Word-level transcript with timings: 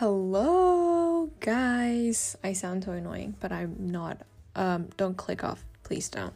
Hello, 0.00 1.30
guys. 1.40 2.34
I 2.42 2.54
sound 2.54 2.84
so 2.84 2.92
annoying, 2.92 3.34
but 3.38 3.52
I'm 3.52 3.76
not. 3.78 4.16
Um, 4.56 4.88
don't 4.96 5.14
click 5.14 5.44
off, 5.44 5.62
please 5.82 6.08
don't. 6.08 6.32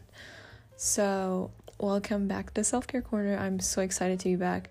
So, 0.76 1.50
welcome 1.78 2.28
back 2.28 2.52
to 2.52 2.62
Self 2.62 2.86
Care 2.86 3.00
Corner. 3.00 3.38
I'm 3.38 3.60
so 3.60 3.80
excited 3.80 4.20
to 4.20 4.28
be 4.28 4.36
back. 4.36 4.68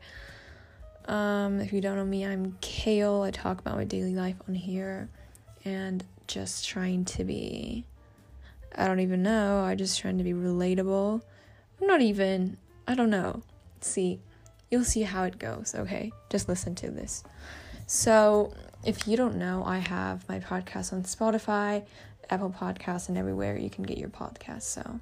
Um, 1.06 1.60
if 1.60 1.74
you 1.74 1.82
don't 1.82 1.96
know 1.96 2.06
me, 2.06 2.24
I'm 2.24 2.56
Kale. 2.62 3.24
I 3.24 3.32
talk 3.32 3.58
about 3.58 3.78
my 3.78 3.84
daily 3.84 4.14
life 4.14 4.36
on 4.48 4.54
here 4.54 5.10
and 5.66 6.04
just 6.28 6.68
trying 6.68 7.04
to 7.06 7.24
be. 7.24 7.86
I 8.76 8.86
don't 8.86 9.00
even 9.00 9.24
know. 9.24 9.64
I 9.64 9.74
just 9.74 10.00
trying 10.00 10.20
to 10.20 10.24
be 10.24 10.34
relatable. 10.34 11.20
I'm 11.82 11.88
not 11.88 12.02
even. 12.02 12.58
I 12.88 12.94
don't 12.94 13.10
know. 13.10 13.42
See, 13.82 14.20
you'll 14.70 14.84
see 14.84 15.02
how 15.02 15.24
it 15.24 15.40
goes, 15.40 15.74
okay? 15.74 16.12
Just 16.30 16.48
listen 16.48 16.76
to 16.76 16.92
this. 16.92 17.24
So, 17.88 18.54
if 18.84 19.08
you 19.08 19.18
don't 19.18 19.36
know, 19.36 19.64
I 19.66 19.78
have 19.78 20.28
my 20.28 20.40
podcast 20.40 20.94
on 20.94 21.04
Spotify, 21.04 21.86
Apple 22.30 22.50
Podcasts, 22.50 23.10
and 23.10 23.18
everywhere 23.18 23.58
you 23.58 23.70
can 23.70 23.84
get 23.84 23.98
your 23.98 24.10
podcast. 24.10 24.64
So, 24.64 25.00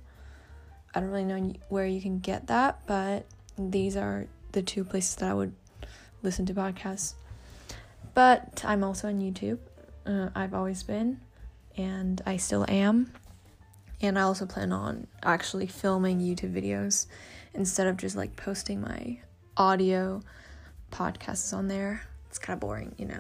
I 0.94 0.99
don't 0.99 1.09
really 1.09 1.26
know 1.26 1.53
where 1.70 1.86
you 1.86 2.02
can 2.02 2.20
get 2.20 2.48
that, 2.48 2.81
but 2.86 3.25
these 3.58 3.95
are 3.95 4.27
the 4.52 4.62
two 4.62 4.84
places 4.84 5.16
that 5.16 5.30
I 5.30 5.34
would 5.34 5.53
listen 6.22 6.45
to 6.48 6.53
podcasts. 6.53 7.13
But 8.13 8.63
I'm 8.66 8.84
also 8.84 9.08
on 9.08 9.20
YouTube. 9.20 9.59
Uh, 10.05 10.30
I've 10.36 10.53
always 10.53 10.84
been, 10.84 11.22
and 11.77 12.22
I 12.25 12.38
still 12.38 12.66
am. 12.67 13.13
And 14.02 14.17
I 14.17 14.23
also 14.23 14.45
plan 14.45 14.72
on 14.72 15.08
actually 15.23 15.67
filming 15.67 16.20
YouTube 16.20 16.53
videos 16.53 17.05
instead 17.53 17.88
of 17.88 17.98
just 17.98 18.16
like 18.16 18.36
posting 18.36 18.81
my 18.81 19.20
audio 19.55 20.22
podcasts 20.91 21.55
on 21.55 21.67
there 21.67 22.02
it's 22.31 22.39
kind 22.39 22.55
of 22.55 22.61
boring, 22.61 22.95
you 22.98 23.05
know. 23.05 23.20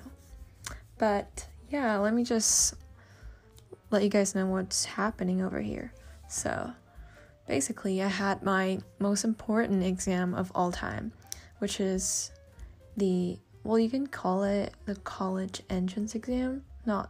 But 1.01 1.47
yeah, 1.71 1.97
let 1.97 2.13
me 2.13 2.23
just 2.23 2.75
let 3.89 4.03
you 4.03 4.09
guys 4.09 4.35
know 4.35 4.45
what's 4.45 4.85
happening 4.85 5.41
over 5.41 5.59
here. 5.59 5.93
So, 6.29 6.73
basically, 7.47 8.03
I 8.03 8.07
had 8.07 8.43
my 8.43 8.77
most 8.99 9.23
important 9.23 9.83
exam 9.83 10.35
of 10.35 10.51
all 10.53 10.71
time, 10.71 11.11
which 11.57 11.79
is 11.79 12.29
the 12.97 13.39
well, 13.63 13.79
you 13.79 13.89
can 13.89 14.05
call 14.05 14.43
it 14.43 14.75
the 14.85 14.93
college 14.97 15.63
entrance 15.71 16.13
exam. 16.13 16.65
Not 16.85 17.09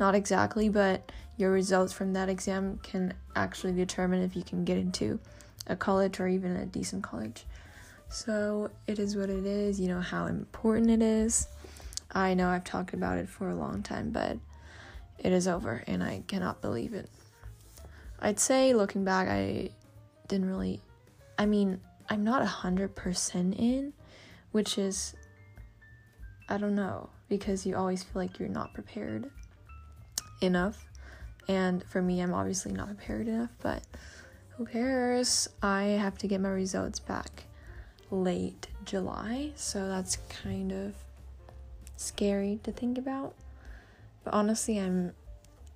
not 0.00 0.16
exactly, 0.16 0.68
but 0.68 1.12
your 1.36 1.52
results 1.52 1.92
from 1.92 2.14
that 2.14 2.28
exam 2.28 2.80
can 2.82 3.14
actually 3.36 3.72
determine 3.74 4.20
if 4.20 4.34
you 4.34 4.42
can 4.42 4.64
get 4.64 4.78
into 4.78 5.20
a 5.68 5.76
college 5.76 6.18
or 6.18 6.26
even 6.26 6.56
a 6.56 6.66
decent 6.66 7.04
college. 7.04 7.44
So 8.08 8.72
it 8.88 8.98
is 8.98 9.16
what 9.16 9.30
it 9.30 9.46
is, 9.46 9.78
you 9.78 9.86
know 9.86 10.00
how 10.00 10.26
important 10.26 10.90
it 10.90 11.02
is. 11.02 11.46
I 12.10 12.34
know 12.34 12.48
I've 12.48 12.64
talked 12.64 12.94
about 12.94 13.18
it 13.18 13.28
for 13.28 13.50
a 13.50 13.54
long 13.54 13.82
time, 13.82 14.10
but 14.10 14.38
it 15.18 15.32
is 15.32 15.46
over 15.48 15.82
and 15.86 16.02
I 16.02 16.22
cannot 16.26 16.62
believe 16.62 16.94
it. 16.94 17.08
I'd 18.20 18.40
say 18.40 18.74
looking 18.74 19.04
back, 19.04 19.28
I 19.28 19.70
didn't 20.26 20.48
really, 20.48 20.80
I 21.38 21.46
mean, 21.46 21.80
I'm 22.08 22.24
not 22.24 22.46
100% 22.46 23.58
in, 23.58 23.92
which 24.52 24.78
is, 24.78 25.14
I 26.48 26.56
don't 26.56 26.74
know, 26.74 27.10
because 27.28 27.66
you 27.66 27.76
always 27.76 28.02
feel 28.02 28.22
like 28.22 28.38
you're 28.38 28.48
not 28.48 28.74
prepared 28.74 29.30
enough. 30.40 30.86
And 31.48 31.84
for 31.84 32.02
me, 32.02 32.20
I'm 32.20 32.34
obviously 32.34 32.72
not 32.72 32.88
prepared 32.88 33.28
enough, 33.28 33.50
but 33.62 33.82
who 34.50 34.66
cares? 34.66 35.48
I 35.62 35.82
have 35.82 36.18
to 36.18 36.26
get 36.26 36.40
my 36.40 36.48
results 36.48 36.98
back 36.98 37.44
late 38.10 38.68
July, 38.84 39.52
so 39.54 39.86
that's 39.88 40.16
kind 40.28 40.72
of 40.72 40.94
scary 41.98 42.60
to 42.62 42.72
think 42.72 42.96
about. 42.96 43.34
But 44.24 44.34
honestly, 44.34 44.78
I'm 44.78 45.12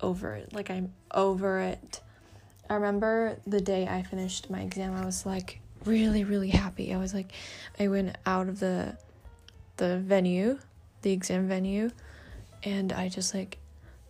over 0.00 0.34
it. 0.34 0.52
Like, 0.52 0.70
I'm 0.70 0.92
over 1.12 1.60
it. 1.60 2.00
I 2.70 2.74
remember 2.74 3.36
the 3.46 3.60
day 3.60 3.86
I 3.86 4.02
finished 4.02 4.48
my 4.48 4.60
exam, 4.60 4.94
I 4.94 5.04
was 5.04 5.26
like 5.26 5.60
really, 5.84 6.24
really 6.24 6.50
happy. 6.50 6.94
I 6.94 6.96
was 6.96 7.12
like, 7.12 7.32
I 7.78 7.88
went 7.88 8.16
out 8.24 8.48
of 8.48 8.60
the 8.60 8.96
the 9.76 9.98
venue, 9.98 10.58
the 11.02 11.12
exam 11.12 11.48
venue, 11.48 11.90
and 12.62 12.92
I 12.92 13.08
just 13.08 13.34
like 13.34 13.58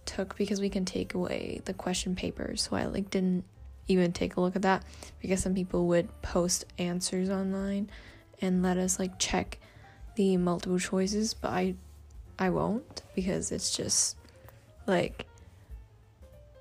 took 0.04 0.36
because 0.36 0.60
we 0.60 0.68
can 0.68 0.84
take 0.84 1.14
away 1.14 1.60
the 1.64 1.74
question 1.74 2.14
papers. 2.14 2.62
So 2.62 2.76
I 2.76 2.84
like 2.86 3.10
didn't 3.10 3.44
even 3.88 4.12
take 4.12 4.36
a 4.36 4.40
look 4.40 4.56
at 4.56 4.62
that 4.62 4.84
because 5.20 5.42
some 5.42 5.54
people 5.54 5.86
would 5.88 6.08
post 6.22 6.64
answers 6.78 7.30
online 7.30 7.90
and 8.40 8.62
let 8.62 8.76
us 8.76 8.98
like 8.98 9.18
check 9.18 9.58
the 10.16 10.36
multiple 10.36 10.78
choices, 10.78 11.34
but 11.34 11.50
I 11.50 11.74
I 12.42 12.50
won't 12.50 13.02
because 13.14 13.52
it's 13.52 13.70
just 13.70 14.16
like 14.88 15.26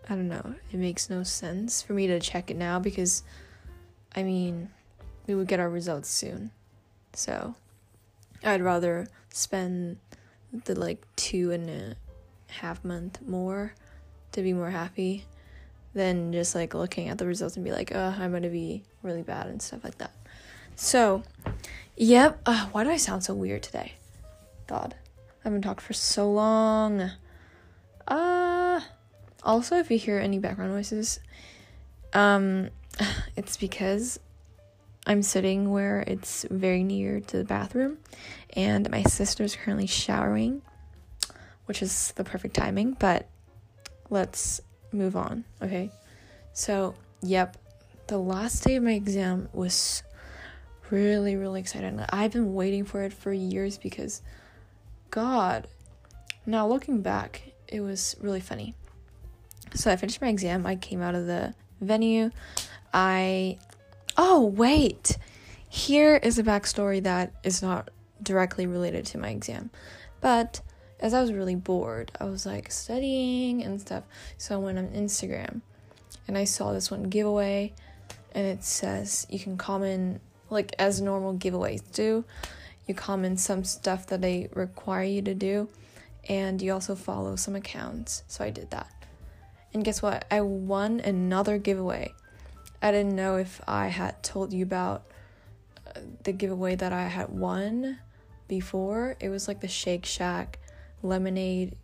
I 0.08 0.14
don't 0.14 0.28
know, 0.28 0.53
it 0.72 0.78
makes 0.78 1.09
no 1.09 1.24
sense 1.24 1.81
for 1.81 1.94
me 1.94 2.06
to 2.06 2.19
check 2.19 2.52
it 2.52 2.58
now 2.58 2.78
because 2.78 3.24
I 4.16 4.22
mean, 4.22 4.70
we 5.25 5.34
would 5.34 5.47
get 5.47 5.59
our 5.59 5.70
results 5.70 6.08
soon. 6.08 6.52
So, 7.14 7.56
I'd 8.44 8.62
rather 8.62 9.08
spend 9.34 9.97
the 10.66 10.80
like 10.80 11.03
two 11.16 11.50
and 11.50 11.68
a 11.68 11.96
half 12.52 12.86
month 12.86 13.20
more 13.24 13.74
to 14.34 14.44
be 14.44 14.53
more 14.53 14.70
happy 14.70 15.25
than 15.96 16.31
just 16.31 16.53
like 16.53 16.75
looking 16.75 17.09
at 17.09 17.18
the 17.18 17.25
results 17.25 17.56
and 17.56 17.66
be 17.66 17.72
like, 17.72 17.91
oh, 17.96 18.16
I'm 18.20 18.31
gonna 18.31 18.50
be 18.50 18.84
really 19.02 19.24
bad 19.24 19.47
and 19.47 19.59
stuff 19.59 19.84
like 19.84 19.97
that. 19.97 20.14
So, 20.75 21.24
yep. 21.97 22.40
Uh, 22.46 22.68
why 22.68 22.84
do 22.84 22.91
I 22.91 22.97
sound 22.97 23.24
so 23.24 23.34
weird 23.34 23.64
today? 23.64 23.94
God, 24.68 24.94
I 25.44 25.47
haven't 25.47 25.63
talked 25.63 25.81
for 25.81 25.94
so 25.94 26.31
long. 26.31 27.12
Uh, 28.07 28.81
also, 29.44 29.78
if 29.78 29.90
you 29.90 29.97
hear 29.97 30.19
any 30.19 30.38
background 30.38 30.72
noises, 30.72 31.19
um, 32.13 32.69
it's 33.35 33.57
because 33.57 34.19
I'm 35.07 35.24
sitting 35.24 35.72
where 35.72 36.02
it's 36.06 36.46
very 36.52 36.84
near 36.84 37.19
to 37.22 37.38
the 37.38 37.44
bathroom, 37.44 37.97
and 38.56 38.90
my 38.91 39.02
sister's 39.03 39.56
currently 39.56 39.88
showering, 39.88 40.62
which 41.66 41.81
is 41.81 42.12
the 42.16 42.23
perfect 42.23 42.56
timing. 42.56 42.94
But 43.00 43.28
let's 44.12 44.62
move 44.91 45.16
on, 45.16 45.44
okay? 45.62 45.90
So, 46.53 46.94
yep, 47.23 47.58
the 48.08 48.19
last 48.19 48.63
day 48.63 48.75
of 48.75 48.84
my 48.84 48.91
exam 48.91 49.50
was 49.53 50.03
really, 50.91 51.35
really 51.35 51.62
excited. 51.62 52.00
I've 52.09 52.34
been 52.34 52.53
waiting 52.53 52.85
for 52.85 53.02
it 53.03 53.13
for 53.13 53.34
years 53.34 53.78
because, 53.78 54.22
God, 55.11 55.67
now 56.45 56.67
looking 56.67 57.01
back, 57.01 57.51
it 57.67 57.81
was 57.81 58.16
really 58.19 58.39
funny. 58.39 58.73
So 59.75 59.91
I 59.91 59.95
finished 59.95 60.22
my 60.22 60.29
exam. 60.29 60.66
I 60.66 60.75
came 60.75 61.01
out 61.01 61.16
of 61.16 61.27
the 61.27 61.53
venue. 61.79 62.31
I. 62.94 63.59
Oh, 64.17 64.45
wait! 64.45 65.17
Here 65.69 66.17
is 66.17 66.38
a 66.38 66.44
backstory 66.44 67.01
that 67.03 67.33
is 67.44 67.61
not 67.61 67.89
directly 68.22 68.66
related 68.66 69.05
to 69.07 69.17
my 69.17 69.29
exam. 69.29 69.69
But 70.19 70.61
as 70.99 71.13
I 71.13 71.22
was 71.22 71.33
really 71.33 71.55
bored, 71.55 72.11
I 72.19 72.25
was 72.25 72.45
like 72.45 72.72
studying 72.72 73.63
and 73.63 73.79
stuff. 73.79 74.03
So 74.38 74.55
I 74.55 74.57
went 74.57 74.78
on 74.78 74.89
Instagram 74.89 75.61
and 76.28 76.38
I 76.38 76.43
saw 76.43 76.73
this 76.73 76.91
one 76.91 77.03
giveaway 77.03 77.73
and 78.33 78.45
it 78.45 78.63
says 78.63 79.25
you 79.29 79.39
can 79.39 79.57
comment 79.57 80.22
like 80.49 80.75
as 80.78 81.01
normal 81.01 81.33
giveaways 81.33 81.81
do. 81.91 82.23
You 82.91 82.96
comment 82.96 83.40
some 83.40 83.63
stuff 83.63 84.07
that 84.07 84.19
they 84.19 84.50
require 84.53 85.06
you 85.06 85.22
to 85.22 85.34
do, 85.34 85.69
and 86.28 86.62
you 86.62 86.74
also 86.74 86.94
follow 86.94 87.38
some 87.38 87.56
accounts. 87.56 88.24
So 88.28 88.44
I 88.44 88.50
did 88.50 88.69
that. 88.72 88.91
And 89.74 89.85
guess 89.85 90.02
what? 90.02 90.25
I 90.29 90.41
won 90.41 91.00
another 91.00 91.57
giveaway. 91.57 92.13
I 92.81 92.91
didn't 92.91 93.16
know 93.16 93.38
if 93.38 93.62
I 93.66 93.88
had 93.88 94.22
told 94.24 94.52
you 94.52 94.63
about 94.63 95.06
uh, 95.88 96.02
the 96.24 96.34
giveaway 96.34 96.75
that 96.75 96.91
I 96.91 97.07
had 97.07 97.29
won 97.29 98.00
before. 98.50 99.16
It 99.22 99.29
was 99.29 99.47
like 99.47 99.62
the 99.62 99.69
Shake 99.69 100.06
Shack 100.06 100.59
lemonade 101.02 101.78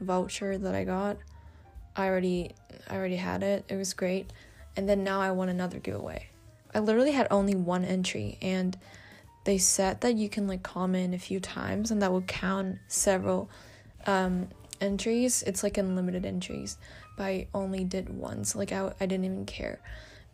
voucher 0.00 0.58
that 0.58 0.76
I 0.76 0.84
got. 0.84 1.16
I 1.96 2.06
already 2.06 2.52
I 2.88 2.94
already 2.94 3.16
had 3.16 3.42
it. 3.42 3.64
It 3.68 3.74
was 3.74 3.94
great. 3.94 4.32
And 4.76 4.88
then 4.88 5.02
now 5.02 5.20
I 5.20 5.32
won 5.32 5.48
another 5.48 5.80
giveaway. 5.80 6.28
I 6.72 6.78
literally 6.78 7.10
had 7.10 7.26
only 7.32 7.56
one 7.56 7.84
entry 7.84 8.38
and 8.40 8.78
they 9.46 9.58
said 9.58 10.00
that 10.00 10.16
you 10.16 10.28
can 10.28 10.48
like 10.48 10.64
comment 10.64 11.14
a 11.14 11.18
few 11.18 11.38
times 11.38 11.92
and 11.92 12.02
that 12.02 12.10
will 12.10 12.22
count 12.22 12.78
several 12.88 13.48
um, 14.04 14.48
entries. 14.80 15.44
It's 15.44 15.62
like 15.62 15.78
unlimited 15.78 16.26
entries, 16.26 16.76
but 17.16 17.22
I 17.22 17.46
only 17.54 17.84
did 17.84 18.08
once. 18.08 18.56
Like 18.56 18.72
I, 18.72 18.92
I 19.00 19.06
didn't 19.06 19.24
even 19.24 19.46
care. 19.46 19.78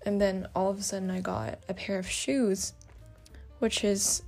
And 0.07 0.19
then 0.19 0.49
all 0.57 0.71
of 0.71 0.79
a 0.79 0.83
sudden 0.83 1.11
I 1.11 1.21
got 1.21 1.59
a 1.69 1.75
pair 1.75 1.99
of 1.99 2.09
shoes, 2.09 2.73
which 3.59 3.85
is 3.85 4.23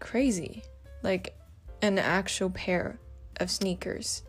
crazy. 0.00 0.62
Like 1.02 1.36
an 1.82 1.98
actual 1.98 2.48
pair 2.48 2.98
of 3.38 3.50
sneakers. 3.50 4.22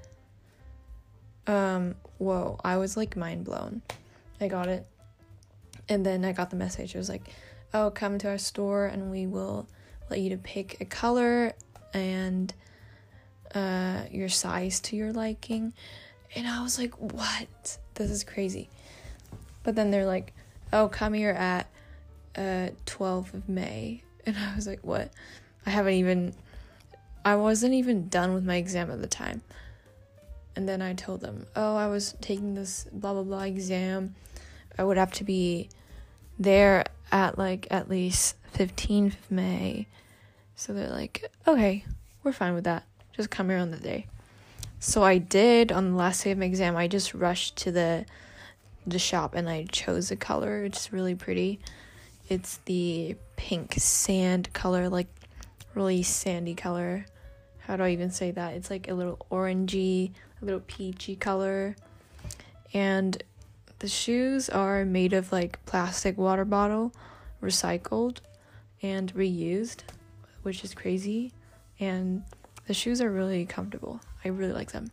Um, 1.48 1.96
whoa, 2.18 2.60
I 2.62 2.76
was 2.76 2.98
like 2.98 3.16
mind 3.16 3.46
blown. 3.46 3.82
I 4.42 4.50
got 4.50 4.68
it 4.68 4.86
and 5.88 6.06
then 6.06 6.26
I 6.26 6.34
got 6.34 6.50
the 6.50 6.58
message. 6.58 6.94
It 6.94 6.98
was 6.98 7.08
like, 7.08 7.24
"Oh, 7.74 7.90
come 7.90 8.18
to 8.18 8.28
our 8.28 8.38
store 8.38 8.86
and 8.86 9.10
we 9.10 9.26
will 9.26 9.66
let 10.10 10.20
you 10.20 10.30
to 10.32 10.38
pick 10.38 10.78
a 10.82 10.86
color 10.86 11.54
and 11.94 12.54
uh, 13.54 14.02
your 14.12 14.30
size 14.30 14.80
to 14.82 14.96
your 14.96 15.14
liking. 15.14 15.74
And 16.36 16.48
I 16.48 16.62
was 16.62 16.78
like, 16.78 16.94
what? 17.00 17.78
This 17.96 18.12
is 18.12 18.24
crazy. 18.24 18.70
But 19.64 19.76
then 19.76 19.92
they're 19.92 20.06
like, 20.06 20.34
oh, 20.72 20.88
come 20.88 21.14
here 21.14 21.32
at 21.32 21.68
uh, 22.36 22.70
12th 22.86 23.34
of 23.34 23.50
May. 23.50 24.04
And 24.28 24.36
I 24.38 24.54
was 24.58 24.68
like, 24.68 24.82
what? 24.82 25.10
I 25.66 25.70
haven't 25.70 25.94
even, 25.94 26.34
I 27.24 27.38
wasn't 27.38 27.74
even 27.76 28.10
done 28.10 28.34
with 28.34 28.44
my 28.44 28.58
exam 28.58 28.92
at 28.92 29.00
the 29.00 29.08
time. 29.08 29.42
And 30.54 30.68
then 30.68 30.82
I 30.82 30.96
told 30.96 31.22
them, 31.22 31.46
oh, 31.56 31.78
I 31.78 31.88
was 31.88 32.14
taking 32.20 32.54
this 32.54 32.88
blah, 32.92 33.14
blah, 33.14 33.24
blah 33.24 33.44
exam. 33.44 34.16
I 34.78 34.84
would 34.84 34.98
have 34.98 35.14
to 35.14 35.24
be 35.24 35.70
there 36.38 36.84
at 37.12 37.38
like 37.38 37.68
at 37.72 37.90
least 37.90 38.36
15th 38.54 39.14
of 39.14 39.32
May. 39.32 39.88
So 40.56 40.74
they're 40.74 40.90
like, 40.90 41.32
okay, 41.48 41.86
we're 42.24 42.32
fine 42.32 42.54
with 42.54 42.64
that. 42.66 42.84
Just 43.14 43.30
come 43.30 43.50
here 43.50 43.58
on 43.58 43.72
the 43.72 43.78
day. 43.78 44.08
So 44.80 45.04
I 45.04 45.18
did 45.18 45.72
on 45.72 45.92
the 45.92 45.98
last 45.98 46.24
day 46.24 46.32
of 46.32 46.38
my 46.38 46.46
exam. 46.46 46.76
I 46.76 46.88
just 46.88 47.14
rushed 47.14 47.56
to 47.58 47.72
the 47.72 48.06
the 48.86 49.00
shop 49.00 49.36
and 49.36 49.50
I 49.50 49.66
chose 49.66 50.12
a 50.12 50.16
color. 50.16 50.64
It's 50.64 50.94
really 50.94 51.14
pretty. 51.14 51.60
It's 52.30 52.58
the 52.66 53.18
pink 53.36 53.76
sand 53.78 54.54
color, 54.54 54.88
like 54.88 55.08
really 55.76 56.04
sandy 56.04 56.56
color. 56.56 57.06
How 57.60 57.76
do 57.76 57.84
I 57.84 57.90
even 57.90 58.12
say 58.12 58.32
that? 58.32 58.54
It's 58.54 58.70
like 58.70 58.88
a 58.88 58.94
little 58.94 59.18
orangey, 59.30 60.12
a 60.42 60.46
little 60.46 60.62
peachy 60.62 61.16
color. 61.16 61.76
And 62.74 63.22
the 63.80 63.88
shoes 63.88 64.50
are 64.50 64.86
made 64.86 65.14
of 65.14 65.32
like 65.32 65.64
plastic 65.66 66.18
water 66.18 66.46
bottle, 66.46 66.94
recycled 67.42 68.20
and 68.82 69.14
reused, 69.14 69.82
which 70.44 70.64
is 70.64 70.74
crazy. 70.74 71.34
And 71.80 72.24
the 72.68 72.74
shoes 72.74 73.02
are 73.02 73.12
really 73.12 73.46
comfortable. 73.46 74.02
I 74.24 74.30
really 74.30 74.54
like 74.54 74.72
them. 74.72 74.92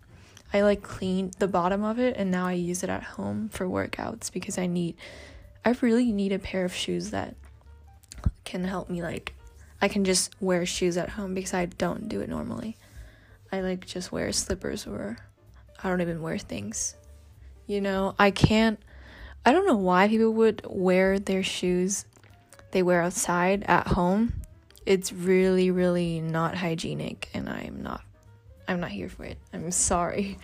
I 0.53 0.63
like 0.63 0.83
cleaned 0.83 1.35
the 1.35 1.49
bottom 1.49 1.83
of 1.83 1.99
it 1.99 2.17
and 2.17 2.31
now 2.31 2.47
I 2.47 2.53
use 2.53 2.85
it 2.85 2.89
at 2.89 3.03
home 3.03 3.49
for 3.49 3.67
workouts 3.67 4.33
because 4.33 4.57
I 4.57 4.67
need 4.67 4.97
I 5.65 5.75
really 5.81 6.13
need 6.13 6.31
a 6.31 6.39
pair 6.39 6.65
of 6.65 6.73
shoes 6.73 7.11
that 7.11 7.35
can 8.45 8.63
help 8.63 8.89
me 8.89 9.03
like 9.03 9.35
I 9.83 9.89
can 9.89 10.05
just 10.05 10.33
wear 10.41 10.65
shoes 10.65 10.97
at 10.97 11.09
home 11.11 11.35
because 11.35 11.55
I 11.55 11.67
don't 11.67 12.09
do 12.09 12.21
it 12.21 12.29
normally. 12.29 12.77
I 13.51 13.63
like 13.63 13.85
just 13.85 14.13
wear 14.13 14.31
slippers 14.31 14.87
or 14.87 15.17
I 15.83 15.89
don't 15.89 16.01
even 16.01 16.23
wear 16.23 16.39
things. 16.39 16.95
You 17.67 17.81
know, 17.81 18.15
I 18.17 18.31
can't 18.31 18.79
I 19.45 19.53
don't 19.53 19.67
know 19.67 19.77
why 19.77 20.07
people 20.07 20.33
would 20.35 20.63
wear 20.65 21.19
their 21.19 21.43
shoes 21.43 22.05
they 22.75 22.83
wear 22.83 23.01
outside 23.01 23.63
at 23.69 23.87
home. 23.87 24.43
It's 24.85 25.13
really 25.13 25.71
really 25.71 26.21
not 26.21 26.57
hygienic 26.57 27.31
and 27.33 27.49
I'm 27.49 27.83
not 27.83 28.03
I'm 28.67 28.81
not 28.81 28.91
here 28.91 29.09
for 29.09 29.25
it. 29.25 29.39
I'm 29.53 29.71
sorry. 29.71 30.39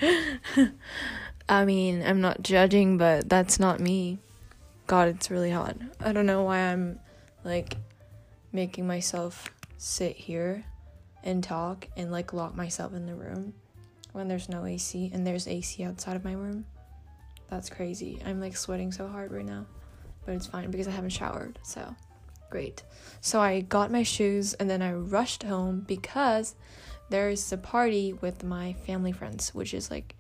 I 1.49 1.65
mean, 1.65 2.03
I'm 2.03 2.21
not 2.21 2.43
judging, 2.43 2.99
but 2.99 3.29
that's 3.29 3.59
not 3.59 3.81
me. 3.81 4.19
God, 4.87 5.09
it's 5.09 5.31
really 5.31 5.51
hot. 5.51 5.77
I 6.01 6.13
don't 6.13 6.27
know 6.27 6.45
why 6.45 6.59
I'm 6.59 7.01
like 7.45 7.77
making 8.53 8.87
myself 8.87 9.51
sit 9.79 10.17
here 10.17 10.65
and 11.25 11.43
talk 11.43 11.89
and 11.97 12.13
like 12.13 12.33
lock 12.33 12.55
myself 12.55 12.95
in 12.95 13.07
the 13.07 13.15
room 13.15 13.55
when 14.13 14.29
there's 14.29 14.49
no 14.49 14.67
AC 14.67 15.11
and 15.13 15.27
there's 15.27 15.49
AC 15.49 15.83
outside 15.83 16.15
of 16.15 16.25
my 16.25 16.35
room. 16.35 16.65
That's 17.49 17.71
crazy. 17.71 18.21
I'm 18.25 18.41
like 18.41 18.57
sweating 18.57 18.93
so 18.93 19.09
hard 19.09 19.33
right 19.33 19.45
now, 19.45 19.67
but 20.25 20.35
it's 20.35 20.47
fine 20.47 20.71
because 20.71 20.87
I 20.87 20.93
haven't 20.93 21.11
showered. 21.11 21.59
So, 21.63 21.97
great. 22.51 22.83
So 23.21 23.41
I 23.41 23.61
got 23.61 23.91
my 23.91 24.03
shoes 24.03 24.55
and 24.55 24.69
then 24.69 24.83
I 24.83 24.93
rushed 24.93 25.43
home 25.43 25.85
because 25.87 26.55
there's 27.11 27.53
a 27.53 27.57
party 27.57 28.13
with 28.13 28.45
my 28.45 28.73
family 28.73 29.13
friends, 29.13 29.55
which 29.55 29.75
is 29.75 29.91
like, 29.91 30.15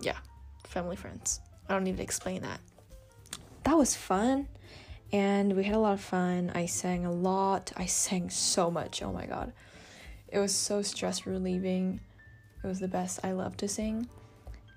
yeah, 0.00 0.16
family 0.64 0.96
friends. 0.96 1.40
I 1.68 1.74
don't 1.74 1.84
need 1.84 1.96
to 1.98 2.02
explain 2.02 2.42
that. 2.42 2.60
That 3.64 3.76
was 3.76 3.94
fun, 3.94 4.48
and 5.12 5.54
we 5.54 5.62
had 5.62 5.76
a 5.76 5.78
lot 5.78 5.92
of 5.92 6.00
fun. 6.00 6.50
I 6.54 6.66
sang 6.66 7.06
a 7.06 7.12
lot. 7.12 7.72
I 7.76 7.86
sang 7.86 8.30
so 8.30 8.70
much. 8.70 9.02
Oh 9.02 9.12
my 9.12 9.26
god. 9.26 9.52
It 10.28 10.38
was 10.38 10.54
so 10.54 10.82
stress 10.82 11.26
relieving. 11.26 12.00
It 12.64 12.66
was 12.66 12.80
the 12.80 12.88
best. 12.88 13.20
I 13.22 13.32
love 13.32 13.56
to 13.58 13.68
sing. 13.68 14.08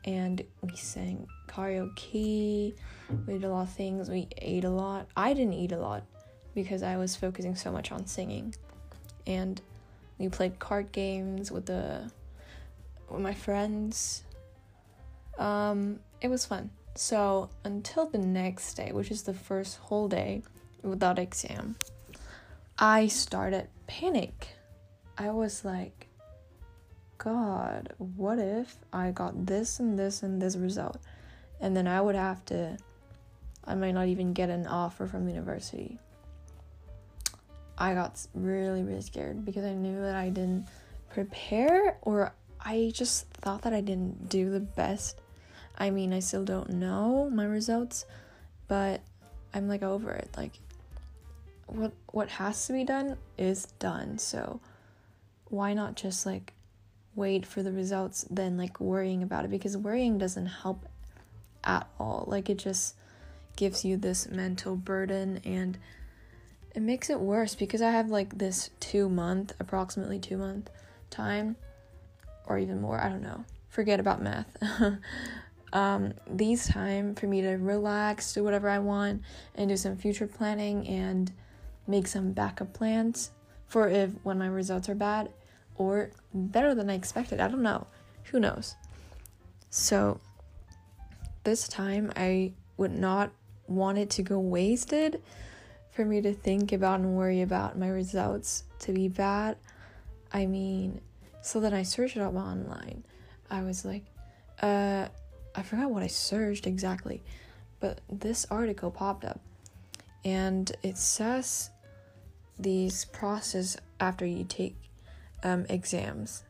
And 0.03 0.43
we 0.61 0.75
sang 0.75 1.27
karaoke. 1.47 2.75
We 3.25 3.33
did 3.33 3.43
a 3.43 3.49
lot 3.49 3.63
of 3.63 3.73
things. 3.73 4.09
We 4.09 4.27
ate 4.37 4.65
a 4.65 4.69
lot. 4.69 5.07
I 5.15 5.33
didn't 5.33 5.53
eat 5.53 5.71
a 5.71 5.79
lot 5.79 6.03
because 6.55 6.81
I 6.81 6.97
was 6.97 7.15
focusing 7.15 7.55
so 7.55 7.71
much 7.71 7.91
on 7.91 8.07
singing. 8.07 8.55
And 9.27 9.61
we 10.17 10.29
played 10.29 10.57
card 10.57 10.91
games 10.91 11.51
with 11.51 11.65
the 11.65 12.09
with 13.09 13.21
my 13.21 13.33
friends. 13.33 14.23
Um, 15.37 15.99
it 16.21 16.29
was 16.29 16.45
fun. 16.45 16.71
So 16.95 17.49
until 17.65 18.07
the 18.07 18.17
next 18.17 18.73
day, 18.75 18.91
which 18.93 19.11
is 19.11 19.23
the 19.23 19.33
first 19.33 19.77
whole 19.77 20.07
day 20.07 20.43
without 20.81 21.19
exam, 21.19 21.75
I 22.79 23.07
started 23.07 23.67
panic. 23.85 24.47
I 25.17 25.29
was 25.31 25.65
like, 25.65 26.07
God, 27.17 27.93
what 27.97 28.39
if 28.39 28.77
I 28.93 29.11
got 29.11 29.45
this 29.45 29.79
and 29.79 29.99
this 29.99 30.23
and 30.23 30.41
this 30.41 30.55
result? 30.55 30.97
And 31.59 31.75
then 31.75 31.87
I 31.87 32.01
would 32.01 32.15
have 32.15 32.43
to, 32.45 32.77
I 33.65 33.75
might 33.75 33.93
not 33.93 34.07
even 34.07 34.33
get 34.33 34.49
an 34.49 34.67
offer 34.67 35.07
from 35.07 35.27
university. 35.27 35.99
I 37.77 37.93
got 37.93 38.25
really, 38.33 38.83
really 38.83 39.01
scared 39.01 39.45
because 39.45 39.65
I 39.65 39.73
knew 39.73 39.99
that 40.01 40.15
I 40.15 40.29
didn't 40.29 40.67
prepare 41.09 41.97
or 42.01 42.33
I 42.59 42.91
just 42.93 43.27
thought 43.27 43.63
that 43.63 43.73
I 43.73 43.81
didn't 43.81 44.29
do 44.29 44.49
the 44.49 44.59
best. 44.59 45.19
I 45.77 45.89
mean, 45.89 46.13
I 46.13 46.19
still 46.19 46.45
don't 46.45 46.69
know 46.71 47.29
my 47.29 47.45
results, 47.45 48.05
but 48.67 49.01
I'm 49.53 49.67
like 49.67 49.83
over 49.83 50.11
it. 50.11 50.29
Like 50.37 50.59
what 51.67 51.93
what 52.11 52.29
has 52.29 52.67
to 52.67 52.73
be 52.73 52.83
done 52.83 53.17
is 53.37 53.65
done. 53.79 54.17
So 54.17 54.59
why 55.45 55.73
not 55.73 55.95
just 55.95 56.25
like 56.25 56.53
wait 57.15 57.45
for 57.45 57.63
the 57.63 57.71
results 57.71 58.25
then 58.29 58.57
like 58.57 58.79
worrying 58.81 59.23
about 59.23 59.45
it 59.45 59.51
because 59.51 59.77
worrying 59.77 60.17
doesn't 60.17 60.47
help 60.47 60.85
at 61.63 61.87
all. 61.99 62.25
Like 62.27 62.49
it 62.49 62.57
just 62.57 62.95
gives 63.55 63.85
you 63.85 63.97
this 63.97 64.27
mental 64.27 64.75
burden 64.75 65.39
and 65.45 65.77
it 66.75 66.81
makes 66.81 67.09
it 67.09 67.19
worse 67.19 67.55
because 67.55 67.81
I 67.81 67.91
have 67.91 68.09
like 68.09 68.37
this 68.37 68.69
two 68.81 69.07
month, 69.07 69.53
approximately 69.59 70.19
two 70.19 70.37
month 70.37 70.69
time, 71.09 71.55
or 72.45 72.59
even 72.59 72.81
more. 72.81 73.01
I 73.01 73.07
don't 73.07 73.21
know. 73.21 73.45
Forget 73.69 74.01
about 74.01 74.21
math. 74.21 74.47
um, 75.73 76.13
these 76.29 76.67
time 76.67 77.15
for 77.15 77.27
me 77.27 77.41
to 77.41 77.51
relax, 77.51 78.33
do 78.33 78.43
whatever 78.43 78.69
I 78.69 78.79
want, 78.79 79.21
and 79.55 79.69
do 79.69 79.77
some 79.77 79.95
future 79.95 80.27
planning 80.27 80.85
and 80.85 81.31
make 81.87 82.07
some 82.07 82.33
backup 82.33 82.73
plans 82.73 83.31
for 83.67 83.87
if 83.87 84.11
when 84.23 84.37
my 84.37 84.47
results 84.47 84.89
are 84.89 84.95
bad 84.95 85.31
or 85.77 86.11
better 86.33 86.75
than 86.75 86.89
I 86.89 86.95
expected. 86.95 87.39
I 87.39 87.47
don't 87.47 87.63
know. 87.63 87.87
Who 88.31 88.39
knows? 88.41 88.75
So 89.69 90.19
this 91.45 91.69
time 91.69 92.11
I 92.17 92.51
would 92.75 92.93
not 92.93 93.31
want 93.67 93.97
it 93.97 94.09
to 94.11 94.23
go 94.23 94.39
wasted 94.39 95.21
for 95.95 96.03
me 96.03 96.21
to 96.21 96.33
think 96.33 96.73
about 96.73 96.99
and 96.99 97.15
worry 97.15 97.41
about 97.41 97.79
my 97.79 97.87
results 97.87 98.65
to 98.79 98.91
be 98.91 99.07
bad. 99.07 99.55
I 100.33 100.45
mean, 100.45 100.99
so 101.41 101.61
then 101.61 101.73
I 101.73 101.83
searched 101.83 102.17
it 102.17 102.21
up 102.21 102.35
online. 102.35 103.05
I 103.49 103.61
was 103.61 103.85
like, 103.85 104.03
uh, 104.61 105.07
I 105.55 105.63
forgot 105.63 105.89
what 105.89 106.03
I 106.03 106.07
searched 106.07 106.67
exactly, 106.67 107.23
but 107.79 108.01
this 108.11 108.45
article 108.51 108.91
popped 108.91 109.23
up 109.23 109.39
and 110.25 110.69
it 110.83 110.97
says 110.97 111.69
these 112.59 113.05
process 113.05 113.77
after 114.01 114.25
you 114.25 114.43
take 114.43 114.75
um, 115.43 115.65
exams. 115.69 116.43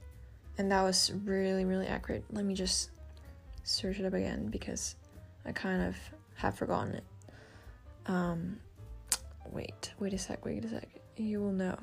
And 0.58 0.72
that 0.72 0.82
was 0.82 1.12
really, 1.24 1.66
really 1.66 1.86
accurate. 1.86 2.24
Let 2.32 2.46
me 2.46 2.56
just 2.56 2.90
search 3.64 4.00
it 4.00 4.06
up 4.06 4.14
again 4.14 4.48
because 4.48 4.96
I 5.46 5.52
kind 5.52 5.84
of 5.84 5.96
have 6.36 6.58
forgotten 6.58 6.96
it. 6.96 7.04
Um, 8.08 8.60
wait, 9.52 9.94
wait 10.00 10.14
a 10.14 10.18
sec, 10.18 10.46
wait 10.46 10.66
a 10.66 10.70
sec. 10.70 10.88
You 11.18 11.42
will 11.42 11.52
know. 11.52 11.78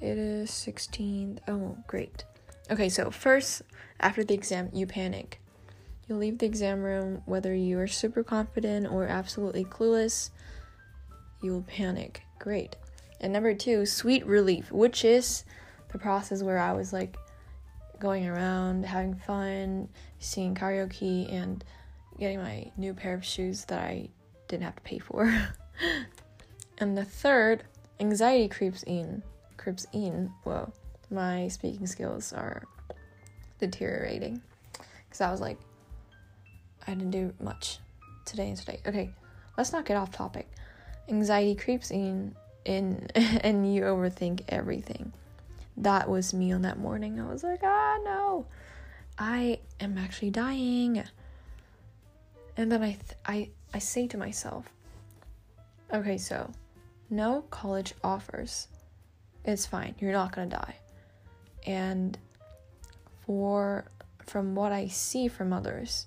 It 0.00 0.18
is 0.18 0.50
16th. 0.50 1.38
Oh, 1.48 1.76
great. 1.86 2.24
Okay, 2.70 2.88
so 2.88 3.10
first, 3.10 3.62
after 4.00 4.24
the 4.24 4.34
exam, 4.34 4.70
you 4.72 4.86
panic. 4.86 5.40
You'll 6.08 6.18
leave 6.18 6.38
the 6.38 6.46
exam 6.46 6.82
room 6.82 7.22
whether 7.26 7.54
you 7.54 7.78
are 7.78 7.86
super 7.86 8.22
confident 8.22 8.86
or 8.86 9.06
absolutely 9.06 9.64
clueless. 9.64 10.30
You 11.42 11.52
will 11.52 11.62
panic. 11.62 12.22
Great. 12.38 12.76
And 13.20 13.32
number 13.32 13.54
two, 13.54 13.86
sweet 13.86 14.26
relief, 14.26 14.70
which 14.70 15.04
is 15.04 15.44
the 15.90 15.98
process 15.98 16.42
where 16.42 16.58
I 16.58 16.72
was 16.72 16.92
like 16.92 17.16
going 17.98 18.28
around, 18.28 18.84
having 18.84 19.14
fun, 19.14 19.88
singing 20.18 20.54
karaoke, 20.54 21.32
and 21.32 21.64
getting 22.18 22.38
my 22.38 22.70
new 22.76 22.94
pair 22.94 23.14
of 23.14 23.24
shoes 23.24 23.64
that 23.66 23.80
I 23.80 24.10
didn't 24.48 24.64
have 24.64 24.76
to 24.76 24.82
pay 24.82 24.98
for. 24.98 25.32
And 26.78 26.96
the 26.96 27.04
third, 27.04 27.64
anxiety 28.00 28.48
creeps 28.48 28.82
in. 28.82 29.22
Creeps 29.56 29.86
in. 29.92 30.30
Whoa. 30.44 30.72
my 31.10 31.48
speaking 31.48 31.86
skills 31.86 32.32
are 32.32 32.64
deteriorating. 33.58 34.42
Because 35.04 35.20
I 35.20 35.30
was 35.30 35.40
like, 35.40 35.58
I 36.86 36.94
didn't 36.94 37.10
do 37.10 37.32
much 37.40 37.78
today 38.24 38.48
and 38.48 38.56
today. 38.56 38.80
Okay, 38.86 39.10
let's 39.56 39.72
not 39.72 39.86
get 39.86 39.96
off 39.96 40.12
topic. 40.12 40.48
Anxiety 41.08 41.54
creeps 41.54 41.90
in, 41.90 42.34
in, 42.64 43.08
and 43.14 43.72
you 43.72 43.82
overthink 43.82 44.42
everything. 44.48 45.12
That 45.78 46.08
was 46.08 46.34
me 46.34 46.52
on 46.52 46.62
that 46.62 46.78
morning. 46.78 47.20
I 47.20 47.26
was 47.30 47.42
like, 47.42 47.60
ah, 47.62 47.98
no, 48.04 48.46
I 49.18 49.60
am 49.80 49.98
actually 49.98 50.30
dying. 50.30 51.02
And 52.56 52.72
then 52.72 52.82
I, 52.82 52.92
th- 52.92 53.18
I, 53.24 53.50
I 53.74 53.78
say 53.78 54.06
to 54.08 54.16
myself, 54.16 54.66
okay, 55.92 56.16
so 56.16 56.50
no 57.10 57.42
college 57.50 57.94
offers. 58.02 58.68
It's 59.44 59.66
fine. 59.66 59.94
You're 59.98 60.12
not 60.12 60.34
gonna 60.34 60.48
die. 60.48 60.76
And 61.66 62.18
for 63.26 63.86
from 64.24 64.54
what 64.54 64.72
I 64.72 64.88
see 64.88 65.28
from 65.28 65.52
others, 65.52 66.06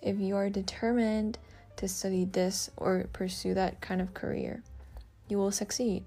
if 0.00 0.18
you 0.18 0.36
are 0.36 0.48
determined 0.48 1.38
to 1.76 1.88
study 1.88 2.24
this 2.24 2.70
or 2.76 3.06
pursue 3.12 3.54
that 3.54 3.80
kind 3.80 4.00
of 4.00 4.14
career, 4.14 4.62
you 5.28 5.38
will 5.38 5.52
succeed. 5.52 6.04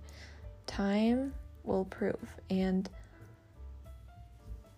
Time 0.65 1.33
will 1.63 1.85
prove. 1.85 2.35
And 2.49 2.89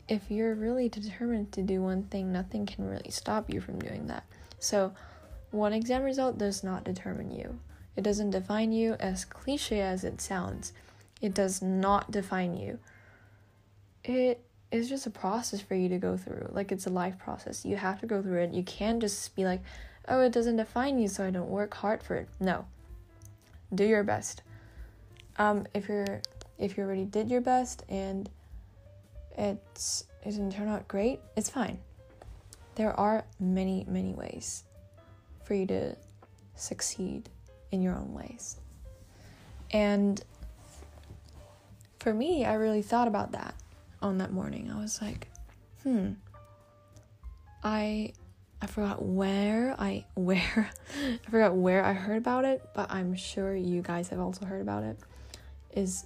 if 0.08 0.30
you're 0.30 0.56
really 0.56 0.90
determined 0.90 1.52
to 1.54 1.62
do 1.62 1.82
one 1.82 2.04
thing, 2.04 2.32
nothing 2.32 2.66
can 2.66 2.86
really 2.86 3.10
stop 3.10 3.52
you 3.52 3.62
from 3.62 3.80
doing 3.80 4.08
that. 4.08 4.26
So, 4.60 4.94
one 5.52 5.74
exam 5.74 6.04
result 6.04 6.38
does 6.38 6.64
not 6.64 6.84
determine 6.84 7.32
you. 7.32 7.60
It 7.96 8.04
doesn't 8.04 8.32
define 8.32 8.72
you, 8.72 8.94
as 9.00 9.26
cliche 9.26 9.82
as 9.82 10.04
it 10.04 10.20
sounds. 10.22 10.74
It 11.22 11.34
does 11.34 11.62
not 11.62 12.12
define 12.12 12.58
you. 12.58 12.80
It 14.04 14.44
is 14.72 14.90
just 14.90 15.06
a 15.06 15.12
process 15.12 15.62
for 15.62 15.76
you 15.76 15.90
to 15.90 15.98
go 15.98 16.18
through. 16.18 16.50
Like, 16.52 16.72
it's 16.72 16.88
a 16.88 16.90
life 16.90 17.18
process. 17.20 17.66
You 17.66 17.78
have 17.78 18.00
to 18.02 18.08
go 18.08 18.22
through 18.22 18.42
it. 18.42 18.54
You 18.54 18.64
can't 18.64 19.00
just 19.00 19.36
be 19.36 19.46
like, 19.46 19.62
oh, 20.08 20.22
it 20.22 20.32
doesn't 20.32 20.58
define 20.58 21.00
you, 21.00 21.08
so 21.08 21.26
I 21.26 21.32
don't 21.32 21.50
work 21.50 21.74
hard 21.76 22.04
for 22.04 22.16
it. 22.16 22.28
No. 22.40 22.66
Do 23.74 23.86
your 23.86 24.04
best. 24.04 24.42
Um, 25.38 25.66
if 25.74 25.88
you're 25.88 26.22
if 26.60 26.78
you 26.78 26.84
already 26.84 27.06
did 27.06 27.30
your 27.30 27.42
best 27.42 27.84
and 27.90 28.30
it's 29.38 30.06
it 30.24 30.32
didn't 30.32 30.54
turn 30.54 30.68
out 30.68 30.88
great, 30.88 31.20
it's 31.36 31.50
fine. 31.50 31.80
There 32.76 32.98
are 33.00 33.26
many, 33.40 33.86
many 33.88 34.14
ways 34.14 34.64
for 35.44 35.54
you 35.54 35.66
to 35.68 35.96
succeed 36.56 37.30
in 37.74 37.82
your 37.82 37.96
own 37.96 38.14
ways. 38.14 38.58
And 39.72 40.24
for 42.00 42.14
me, 42.14 42.46
I 42.46 42.54
really 42.54 42.84
thought 42.84 43.08
about 43.08 43.32
that 43.32 43.56
on 44.00 44.20
that 44.20 44.32
morning. 44.32 44.72
I 44.72 44.80
was 44.80 45.02
like, 45.02 45.28
hmm. 45.82 46.12
I 47.64 48.14
I 48.62 48.68
forgot 48.68 49.04
where 49.04 49.76
I 49.80 50.06
where 50.14 50.70
I 51.26 51.30
forgot 51.30 51.56
where 51.56 51.84
I 51.84 51.94
heard 51.94 52.18
about 52.18 52.46
it, 52.46 52.64
but 52.76 52.92
I'm 52.92 53.16
sure 53.16 53.56
you 53.56 53.82
guys 53.82 54.10
have 54.10 54.20
also 54.20 54.46
heard 54.46 54.62
about 54.62 54.84
it. 54.84 55.00
Is 55.72 56.06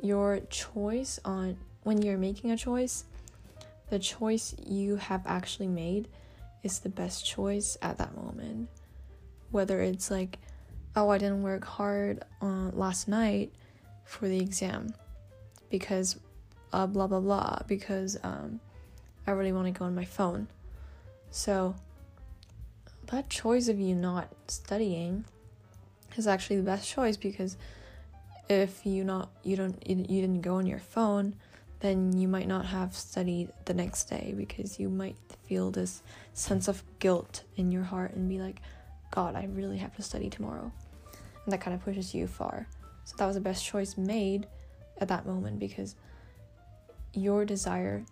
your 0.00 0.38
choice 0.48 1.18
on 1.24 1.56
when 1.82 2.00
you're 2.00 2.18
making 2.18 2.52
a 2.52 2.56
choice, 2.56 3.04
the 3.90 3.98
choice 3.98 4.54
you 4.64 4.96
have 4.96 5.26
actually 5.26 5.66
made 5.66 6.06
is 6.62 6.78
the 6.78 6.88
best 6.88 7.26
choice 7.26 7.76
at 7.82 7.98
that 7.98 8.14
moment. 8.14 8.68
Whether 9.50 9.80
it's 9.80 10.10
like 10.10 10.38
oh, 10.96 11.08
I 11.10 11.18
didn't 11.18 11.42
work 11.42 11.64
hard 11.64 12.22
uh, 12.42 12.70
last 12.72 13.08
night 13.08 13.52
for 14.04 14.28
the 14.28 14.38
exam 14.38 14.94
because 15.70 16.18
uh, 16.72 16.86
blah 16.86 17.06
blah 17.06 17.20
blah 17.20 17.60
because 17.66 18.18
um, 18.22 18.60
I 19.26 19.32
really 19.32 19.52
want 19.52 19.66
to 19.66 19.78
go 19.78 19.84
on 19.84 19.94
my 19.94 20.04
phone. 20.04 20.48
So 21.30 21.74
that 23.06 23.28
choice 23.28 23.68
of 23.68 23.78
you 23.78 23.94
not 23.94 24.28
studying 24.48 25.24
is 26.16 26.26
actually 26.26 26.56
the 26.56 26.62
best 26.62 26.88
choice 26.88 27.16
because 27.16 27.56
if 28.48 28.84
you 28.84 29.04
not 29.04 29.30
you 29.42 29.56
don't 29.56 29.82
you 29.86 30.20
didn't 30.20 30.40
go 30.40 30.54
on 30.54 30.66
your 30.66 30.78
phone 30.78 31.34
then 31.80 32.16
you 32.18 32.26
might 32.26 32.48
not 32.48 32.66
have 32.66 32.94
studied 32.94 33.50
the 33.66 33.74
next 33.74 34.04
day 34.04 34.34
because 34.36 34.80
you 34.80 34.88
might 34.88 35.16
feel 35.46 35.70
this 35.70 36.02
sense 36.32 36.66
of 36.66 36.82
guilt 36.98 37.44
in 37.56 37.70
your 37.70 37.84
heart 37.84 38.14
and 38.14 38.28
be 38.28 38.40
like 38.40 38.60
god 39.10 39.34
i 39.34 39.44
really 39.52 39.78
have 39.78 39.94
to 39.94 40.02
study 40.02 40.28
tomorrow 40.30 40.72
and 41.48 41.52
that 41.54 41.62
kind 41.62 41.74
of 41.74 41.82
pushes 41.82 42.14
you 42.14 42.26
far. 42.26 42.66
So 43.06 43.16
that 43.16 43.24
was 43.24 43.36
the 43.36 43.40
best 43.40 43.64
choice 43.64 43.96
made 43.96 44.46
at 45.00 45.08
that 45.08 45.24
moment 45.24 45.58
because 45.58 45.96
your 47.14 47.46
desire 47.46 48.04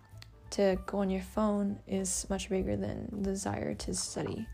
to 0.52 0.78
go 0.86 1.00
on 1.00 1.10
your 1.10 1.20
phone 1.20 1.78
is 1.86 2.26
much 2.30 2.48
bigger 2.48 2.78
than 2.78 3.10
the 3.12 3.32
desire 3.32 3.74
to 3.74 3.92
study. 3.92 4.46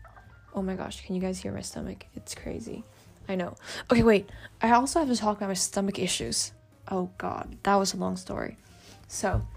Oh 0.53 0.61
my 0.61 0.75
gosh, 0.75 1.05
can 1.05 1.15
you 1.15 1.21
guys 1.21 1.39
hear 1.39 1.53
my 1.53 1.61
stomach? 1.61 2.05
It's 2.13 2.35
crazy. 2.35 2.83
I 3.29 3.35
know. 3.35 3.55
Okay, 3.89 4.03
wait. 4.03 4.29
I 4.61 4.71
also 4.71 4.99
have 4.99 5.07
to 5.07 5.15
talk 5.15 5.37
about 5.37 5.47
my 5.47 5.53
stomach 5.53 5.97
issues. 5.97 6.51
Oh 6.91 7.09
god, 7.17 7.55
that 7.63 7.75
was 7.75 7.93
a 7.93 7.97
long 7.97 8.17
story. 8.17 8.57
So, 9.07 9.47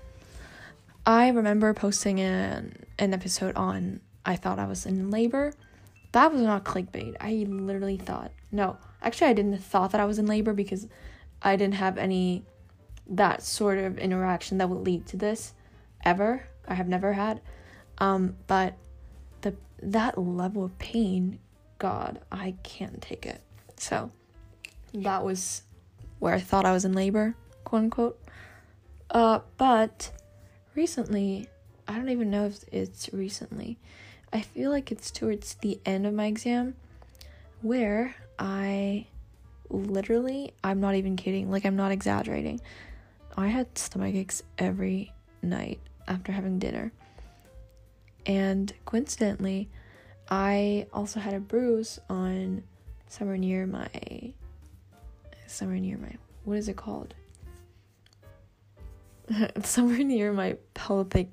I 1.05 1.31
remember 1.31 1.75
posting 1.75 2.21
an 2.21 2.85
an 3.01 3.13
episode 3.13 3.57
on 3.57 4.03
I 4.25 4.37
thought 4.37 4.61
I 4.61 4.67
was 4.67 4.87
in 4.87 5.11
labor. 5.11 5.53
That 6.13 6.33
was 6.33 6.41
not 6.43 6.65
clickbait. 6.65 7.17
I 7.21 7.47
literally 7.49 7.99
thought, 7.99 8.33
no, 8.51 8.79
Actually, 9.07 9.29
I 9.29 9.35
didn't 9.35 9.59
thought 9.59 9.93
that 9.93 10.01
I 10.01 10.05
was 10.05 10.19
in 10.19 10.27
labor 10.27 10.53
because 10.53 10.89
I 11.41 11.55
didn't 11.55 11.75
have 11.75 11.97
any 11.97 12.45
that 13.09 13.41
sort 13.41 13.79
of 13.79 13.99
interaction 13.99 14.59
that 14.59 14.69
would 14.69 14.85
lead 14.85 15.07
to 15.07 15.17
this 15.17 15.55
ever. 16.05 16.49
I 16.67 16.75
have 16.75 16.89
never 16.89 17.13
had. 17.13 17.41
Um, 17.99 18.35
but 18.49 18.75
the 19.43 19.55
that 19.81 20.19
level 20.19 20.65
of 20.65 20.77
pain, 20.79 21.39
God, 21.79 22.21
I 22.33 22.57
can't 22.65 23.01
take 23.01 23.27
it. 23.27 23.43
So 23.77 24.11
that 24.93 25.25
was 25.25 25.63
where 26.19 26.35
I 26.35 26.41
thought 26.41 26.65
I 26.65 26.73
was 26.73 26.85
in 26.85 26.93
labor, 26.93 27.37
quote 27.63 27.83
unquote. 27.83 28.21
Uh, 29.09 29.39
but 29.57 30.11
recently, 30.75 31.49
I 31.87 31.95
don't 31.95 32.09
even 32.09 32.31
know 32.31 32.47
if 32.47 32.65
it's 32.73 33.09
recently. 33.13 33.79
I 34.33 34.41
feel 34.41 34.71
like 34.71 34.93
it's 34.93 35.11
towards 35.11 35.55
the 35.57 35.79
end 35.87 36.07
of 36.07 36.15
my 36.15 36.27
exam 36.27 36.75
where 37.63 38.15
I 38.39 39.07
literally, 39.71 40.53
I'm 40.63 40.81
not 40.81 40.95
even 40.95 41.17
kidding, 41.17 41.51
like, 41.51 41.65
I'm 41.65 41.77
not 41.77 41.93
exaggerating. 41.93 42.61
I 43.37 43.49
had 43.49 43.77
stomach 43.77 44.15
aches 44.15 44.43
every 44.59 45.13
night 45.43 45.81
after 46.09 46.33
having 46.33 46.59
dinner. 46.59 46.93
And 48.25 48.73
coincidentally, 48.85 49.69
I 50.29 50.87
also 50.93 51.21
had 51.21 51.35
a 51.35 51.41
bruise 51.41 51.99
on 52.11 52.63
somewhere 53.09 53.37
near 53.37 53.67
my 53.67 53.89
somewhere 55.47 55.79
near 55.79 55.97
my 55.97 56.11
what 56.45 56.59
is 56.59 56.69
it 56.69 56.77
called? 56.77 57.15
somewhere 59.63 60.03
near 60.03 60.33
my 60.33 60.57
pelvic 60.75 61.29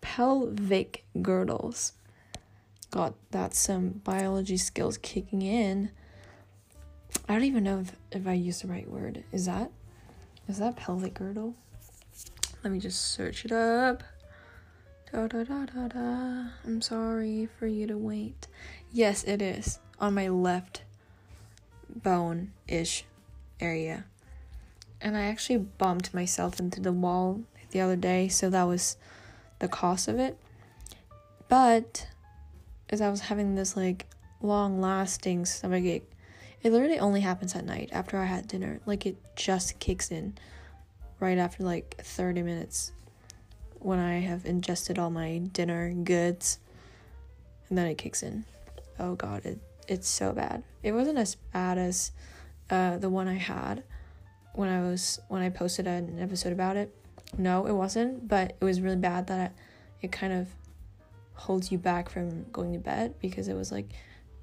pelvic 0.00 1.04
girdles. 1.22 1.92
God, 2.90 3.14
that 3.30 3.54
some 3.54 4.00
biology 4.04 4.56
skills 4.56 4.98
kicking 4.98 5.42
in. 5.42 5.90
I 7.28 7.34
don't 7.34 7.44
even 7.44 7.64
know 7.64 7.80
if, 7.80 7.92
if 8.10 8.26
I 8.26 8.32
use 8.32 8.62
the 8.62 8.68
right 8.68 8.88
word. 8.88 9.24
Is 9.32 9.46
that 9.46 9.70
is 10.48 10.58
that 10.58 10.76
pelvic 10.76 11.14
girdle? 11.14 11.54
Let 12.64 12.72
me 12.72 12.80
just 12.80 13.12
search 13.12 13.44
it 13.44 13.52
up. 13.52 14.02
Da 15.12 15.28
da 15.28 15.44
da 15.44 15.66
da 15.66 15.88
da. 15.88 16.48
I'm 16.64 16.80
sorry 16.82 17.48
for 17.58 17.66
you 17.66 17.86
to 17.86 17.96
wait. 17.96 18.48
Yes, 18.92 19.22
it 19.24 19.40
is 19.40 19.78
on 20.00 20.14
my 20.14 20.28
left 20.28 20.82
bone 21.88 22.52
ish 22.66 23.04
area. 23.60 24.04
And 25.00 25.16
I 25.16 25.22
actually 25.22 25.58
bumped 25.58 26.12
myself 26.12 26.58
into 26.58 26.80
the 26.80 26.92
wall 26.92 27.42
the 27.70 27.80
other 27.80 27.96
day, 27.96 28.28
so 28.28 28.50
that 28.50 28.64
was 28.64 28.96
the 29.60 29.68
cause 29.68 30.08
of 30.08 30.18
it. 30.18 30.36
But 31.48 32.08
as 32.92 33.00
I 33.00 33.08
was 33.08 33.20
having 33.20 33.54
this 33.54 33.76
like 33.76 34.06
long 34.42 34.80
lasting 34.80 35.44
stomach 35.46 35.84
ache 35.84 36.10
it 36.62 36.72
literally 36.72 36.98
only 36.98 37.20
happens 37.20 37.54
at 37.54 37.64
night 37.64 37.88
after 37.92 38.18
I 38.18 38.26
had 38.26 38.46
dinner. 38.46 38.80
Like 38.84 39.06
it 39.06 39.16
just 39.34 39.78
kicks 39.78 40.10
in 40.10 40.34
right 41.18 41.38
after 41.38 41.64
like 41.64 41.96
30 42.02 42.42
minutes 42.42 42.92
when 43.78 43.98
I 43.98 44.20
have 44.20 44.44
ingested 44.44 44.98
all 44.98 45.10
my 45.10 45.38
dinner 45.38 45.92
goods 45.92 46.58
and 47.68 47.78
then 47.78 47.86
it 47.86 47.96
kicks 47.96 48.22
in. 48.22 48.44
Oh 48.98 49.14
god, 49.14 49.46
it 49.46 49.58
it's 49.88 50.08
so 50.08 50.32
bad. 50.32 50.62
It 50.82 50.92
wasn't 50.92 51.18
as 51.18 51.34
bad 51.34 51.78
as 51.78 52.12
uh, 52.68 52.98
the 52.98 53.08
one 53.08 53.26
I 53.26 53.34
had 53.34 53.82
when 54.54 54.68
I 54.68 54.82
was 54.82 55.18
when 55.28 55.40
I 55.40 55.48
posted 55.48 55.86
an 55.86 56.18
episode 56.20 56.52
about 56.52 56.76
it. 56.76 56.94
No, 57.38 57.66
it 57.66 57.72
wasn't, 57.72 58.28
but 58.28 58.56
it 58.60 58.64
was 58.64 58.80
really 58.80 58.96
bad 58.96 59.28
that 59.28 59.54
it 60.02 60.12
kind 60.12 60.32
of 60.32 60.48
holds 61.40 61.72
you 61.72 61.78
back 61.78 62.10
from 62.10 62.44
going 62.52 62.72
to 62.74 62.78
bed 62.78 63.14
because 63.20 63.48
it 63.48 63.54
was 63.54 63.72
like 63.72 63.86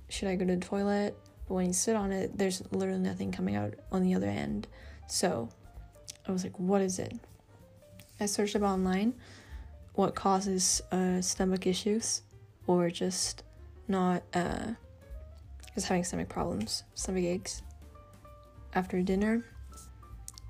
should 0.10 0.30
I 0.30 0.36
go 0.36 0.46
to 0.46 0.56
the 0.56 0.66
toilet? 0.66 1.18
But 1.48 1.54
when 1.54 1.68
you 1.68 1.74
sit 1.74 1.96
on 1.96 2.12
it, 2.12 2.38
there's 2.38 2.64
literally 2.72 3.00
nothing 3.00 3.32
coming 3.32 3.56
out 3.56 3.74
on 3.92 4.04
the 4.04 4.16
other 4.16 4.28
end. 4.28 4.68
So 5.08 5.50
I 6.28 6.32
was 6.32 6.44
like, 6.44 6.58
what 6.58 6.82
is 6.82 7.00
it? 7.00 7.14
I 8.20 8.26
searched 8.26 8.56
up 8.56 8.62
online 8.62 9.14
what 9.94 10.16
causes 10.16 10.82
uh, 10.92 11.22
stomach 11.22 11.68
issues 11.68 12.22
or 12.68 12.90
just 12.90 13.44
not 13.88 14.24
uh, 14.34 14.74
just 15.74 15.88
having 15.88 16.04
stomach 16.04 16.30
problems, 16.30 16.84
stomach 16.96 17.24
aches 17.24 17.62
after 18.74 19.02
dinner. 19.02 19.44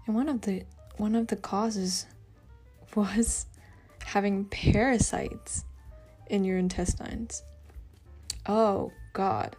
And 0.05 0.15
one 0.15 0.29
of 0.29 0.41
the 0.41 0.63
one 0.97 1.15
of 1.15 1.27
the 1.27 1.35
causes 1.35 2.07
was 2.95 3.45
having 4.03 4.45
parasites 4.45 5.65
in 6.29 6.43
your 6.43 6.57
intestines. 6.57 7.43
Oh 8.45 8.91
god. 9.13 9.55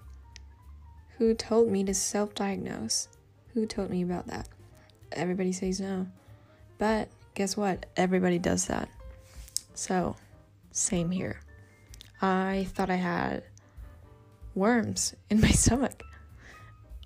Who 1.19 1.35
told 1.35 1.71
me 1.71 1.83
to 1.85 1.95
self-diagnose? 1.95 3.09
Who 3.55 3.67
told 3.67 3.91
me 3.91 4.03
about 4.03 4.29
that? 4.29 4.49
Everybody 5.13 5.53
says 5.53 5.81
no. 5.81 6.07
But 6.79 7.09
guess 7.35 7.57
what? 7.57 7.87
Everybody 7.97 8.39
does 8.39 8.67
that. 8.67 8.89
So, 9.75 10.17
same 10.71 11.11
here. 11.11 11.41
I 12.23 12.69
thought 12.73 12.91
I 12.91 12.97
had 12.97 13.43
worms 14.55 15.15
in 15.31 15.41
my 15.41 15.51
stomach. 15.51 16.03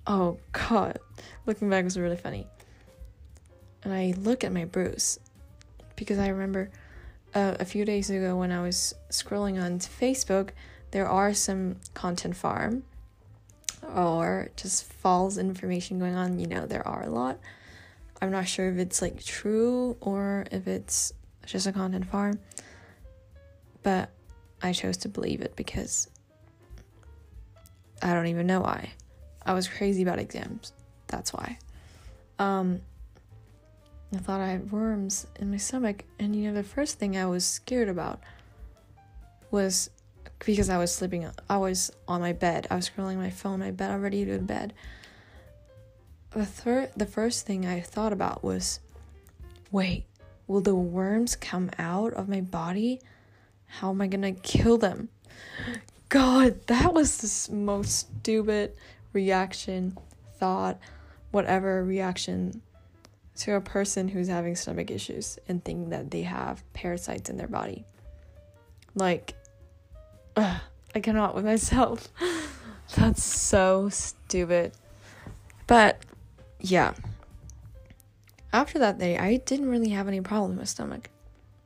Oh 0.05 0.37
god. 0.51 0.99
Looking 1.45 1.69
back 1.69 1.83
was 1.83 1.97
really 1.97 2.17
funny. 2.17 2.47
And 3.83 3.93
I 3.93 4.13
look 4.17 4.43
at 4.43 4.51
my 4.51 4.65
bruise 4.65 5.19
because 5.95 6.19
I 6.19 6.27
remember 6.29 6.69
uh, 7.35 7.55
a 7.59 7.65
few 7.65 7.85
days 7.85 8.09
ago 8.09 8.35
when 8.35 8.51
I 8.51 8.61
was 8.61 8.93
scrolling 9.09 9.61
on 9.61 9.79
Facebook, 9.79 10.49
there 10.91 11.07
are 11.07 11.33
some 11.33 11.77
content 11.93 12.35
farm 12.35 12.83
or 13.95 14.49
just 14.55 14.85
false 14.85 15.37
information 15.37 15.99
going 15.99 16.15
on. 16.15 16.39
You 16.39 16.47
know, 16.47 16.65
there 16.65 16.87
are 16.87 17.03
a 17.03 17.09
lot. 17.09 17.39
I'm 18.21 18.31
not 18.31 18.47
sure 18.47 18.69
if 18.69 18.77
it's 18.77 19.01
like 19.01 19.23
true 19.23 19.97
or 19.99 20.45
if 20.51 20.67
it's 20.67 21.13
just 21.45 21.67
a 21.67 21.73
content 21.73 22.05
farm, 22.05 22.39
but 23.81 24.09
I 24.61 24.71
chose 24.71 24.97
to 24.97 25.09
believe 25.09 25.41
it 25.41 25.55
because 25.55 26.09
I 28.01 28.13
don't 28.13 28.27
even 28.27 28.47
know 28.47 28.61
why. 28.61 28.91
I 29.45 29.53
was 29.53 29.67
crazy 29.67 30.03
about 30.03 30.19
exams. 30.19 30.71
That's 31.07 31.33
why. 31.33 31.57
Um, 32.39 32.81
I 34.15 34.19
thought 34.19 34.41
I 34.41 34.47
had 34.47 34.71
worms 34.71 35.27
in 35.39 35.51
my 35.51 35.57
stomach, 35.57 36.03
and 36.19 36.35
you 36.35 36.49
know, 36.49 36.53
the 36.53 36.63
first 36.63 36.99
thing 36.99 37.17
I 37.17 37.25
was 37.25 37.45
scared 37.45 37.89
about 37.89 38.19
was 39.51 39.89
because 40.39 40.69
I 40.69 40.77
was 40.77 40.93
sleeping, 40.93 41.29
I 41.49 41.57
was 41.57 41.91
on 42.07 42.21
my 42.21 42.33
bed, 42.33 42.67
I 42.69 42.75
was 42.75 42.89
scrolling 42.89 43.17
my 43.17 43.29
phone, 43.29 43.59
my 43.59 43.71
bed, 43.71 43.91
I'm 43.91 44.01
ready 44.01 44.25
to 44.25 44.31
go 44.31 44.37
to 44.37 44.43
bed 44.43 44.73
the 46.33 46.45
third 46.45 46.89
the 46.97 47.05
first 47.05 47.45
thing 47.45 47.65
I 47.65 47.79
thought 47.79 48.13
about 48.13 48.43
was 48.43 48.79
wait, 49.71 50.05
will 50.47 50.61
the 50.61 50.75
worms 50.75 51.35
come 51.35 51.69
out 51.77 52.13
of 52.13 52.29
my 52.29 52.41
body? 52.41 53.01
How 53.65 53.89
am 53.89 54.01
I 54.01 54.07
gonna 54.07 54.33
kill 54.33 54.77
them? 54.77 55.09
God, 56.09 56.67
that 56.67 56.93
was 56.93 57.47
the 57.47 57.55
most 57.55 58.07
stupid 58.19 58.73
reaction, 59.13 59.97
thought, 60.37 60.79
whatever 61.31 61.83
reaction 61.83 62.61
to 63.35 63.55
a 63.55 63.61
person 63.61 64.07
who's 64.07 64.27
having 64.27 64.55
stomach 64.55 64.91
issues 64.91 65.39
and 65.47 65.63
thinking 65.63 65.89
that 65.89 66.11
they 66.11 66.21
have 66.21 66.63
parasites 66.73 67.29
in 67.29 67.37
their 67.37 67.47
body. 67.47 67.85
Like, 68.95 69.33
ugh, 70.35 70.61
I 70.93 70.99
cannot 70.99 71.35
with 71.35 71.45
myself. 71.45 72.09
That's 72.95 73.23
so 73.23 73.89
stupid. 73.89 74.73
But 75.65 76.03
yeah. 76.59 76.93
After 78.51 78.77
that 78.79 78.99
day, 78.99 79.17
I 79.17 79.37
didn't 79.37 79.69
really 79.69 79.89
have 79.89 80.07
any 80.07 80.21
problem 80.21 80.51
with 80.51 80.59
my 80.59 80.65
stomach. 80.65 81.09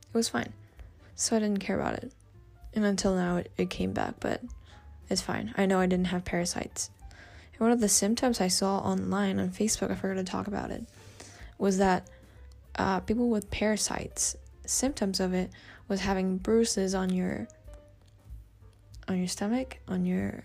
It 0.02 0.16
was 0.16 0.30
fine. 0.30 0.54
So 1.14 1.36
I 1.36 1.40
didn't 1.40 1.60
care 1.60 1.78
about 1.78 1.94
it. 1.94 2.12
And 2.74 2.84
until 2.84 3.14
now, 3.14 3.36
it, 3.36 3.52
it 3.58 3.70
came 3.70 3.92
back, 3.92 4.14
but 4.20 4.42
it's 5.10 5.20
fine. 5.20 5.52
I 5.56 5.66
know 5.66 5.80
I 5.80 5.86
didn't 5.86 6.06
have 6.06 6.24
parasites. 6.24 6.90
And 7.52 7.60
one 7.60 7.72
of 7.72 7.80
the 7.80 7.88
symptoms 7.88 8.40
I 8.40 8.48
saw 8.48 8.78
online 8.78 9.38
on 9.38 9.50
Facebook, 9.50 9.90
I 9.90 9.96
forgot 9.96 10.14
to 10.14 10.24
talk 10.24 10.46
about 10.46 10.70
it, 10.70 10.86
was 11.58 11.78
that 11.78 12.08
uh, 12.76 13.00
people 13.00 13.28
with 13.28 13.50
parasites, 13.50 14.36
symptoms 14.64 15.20
of 15.20 15.34
it 15.34 15.50
was 15.88 16.00
having 16.00 16.38
bruises 16.38 16.94
on 16.94 17.10
your 17.10 17.48
on 19.08 19.18
your 19.18 19.26
stomach, 19.26 19.78
on 19.88 20.04
your 20.04 20.44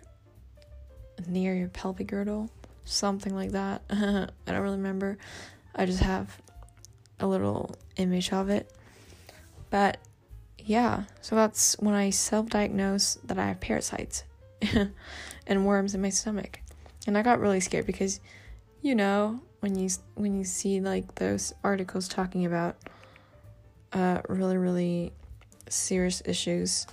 near 1.27 1.53
your 1.53 1.67
pelvic 1.69 2.07
girdle, 2.07 2.49
something 2.85 3.35
like 3.35 3.51
that. 3.51 3.83
I 3.89 4.27
don't 4.45 4.61
really 4.61 4.77
remember. 4.77 5.17
I 5.75 5.85
just 5.85 5.99
have 5.99 6.41
a 7.19 7.27
little 7.27 7.75
image 7.97 8.31
of 8.31 8.49
it. 8.49 8.71
But 9.69 9.97
yeah, 10.59 11.03
so 11.21 11.35
that's 11.35 11.77
when 11.79 11.93
I 11.93 12.09
self 12.09 12.49
diagnosed 12.49 13.27
that 13.27 13.37
I 13.37 13.47
have 13.47 13.59
parasites 13.59 14.23
and 15.47 15.65
worms 15.65 15.93
in 15.93 16.01
my 16.01 16.09
stomach. 16.09 16.61
And 17.05 17.17
I 17.17 17.21
got 17.21 17.39
really 17.39 17.59
scared 17.59 17.85
because 17.85 18.19
you 18.81 18.95
know, 18.95 19.39
when 19.63 19.77
you 19.79 19.89
when 20.15 20.35
you 20.35 20.43
see 20.43 20.81
like 20.81 21.15
those 21.15 21.53
articles 21.63 22.07
talking 22.07 22.45
about 22.45 22.75
uh 23.93 24.21
really 24.27 24.57
really 24.57 25.13
serious 25.69 26.21
issues 26.25 26.85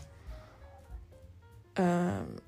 um 1.77 2.39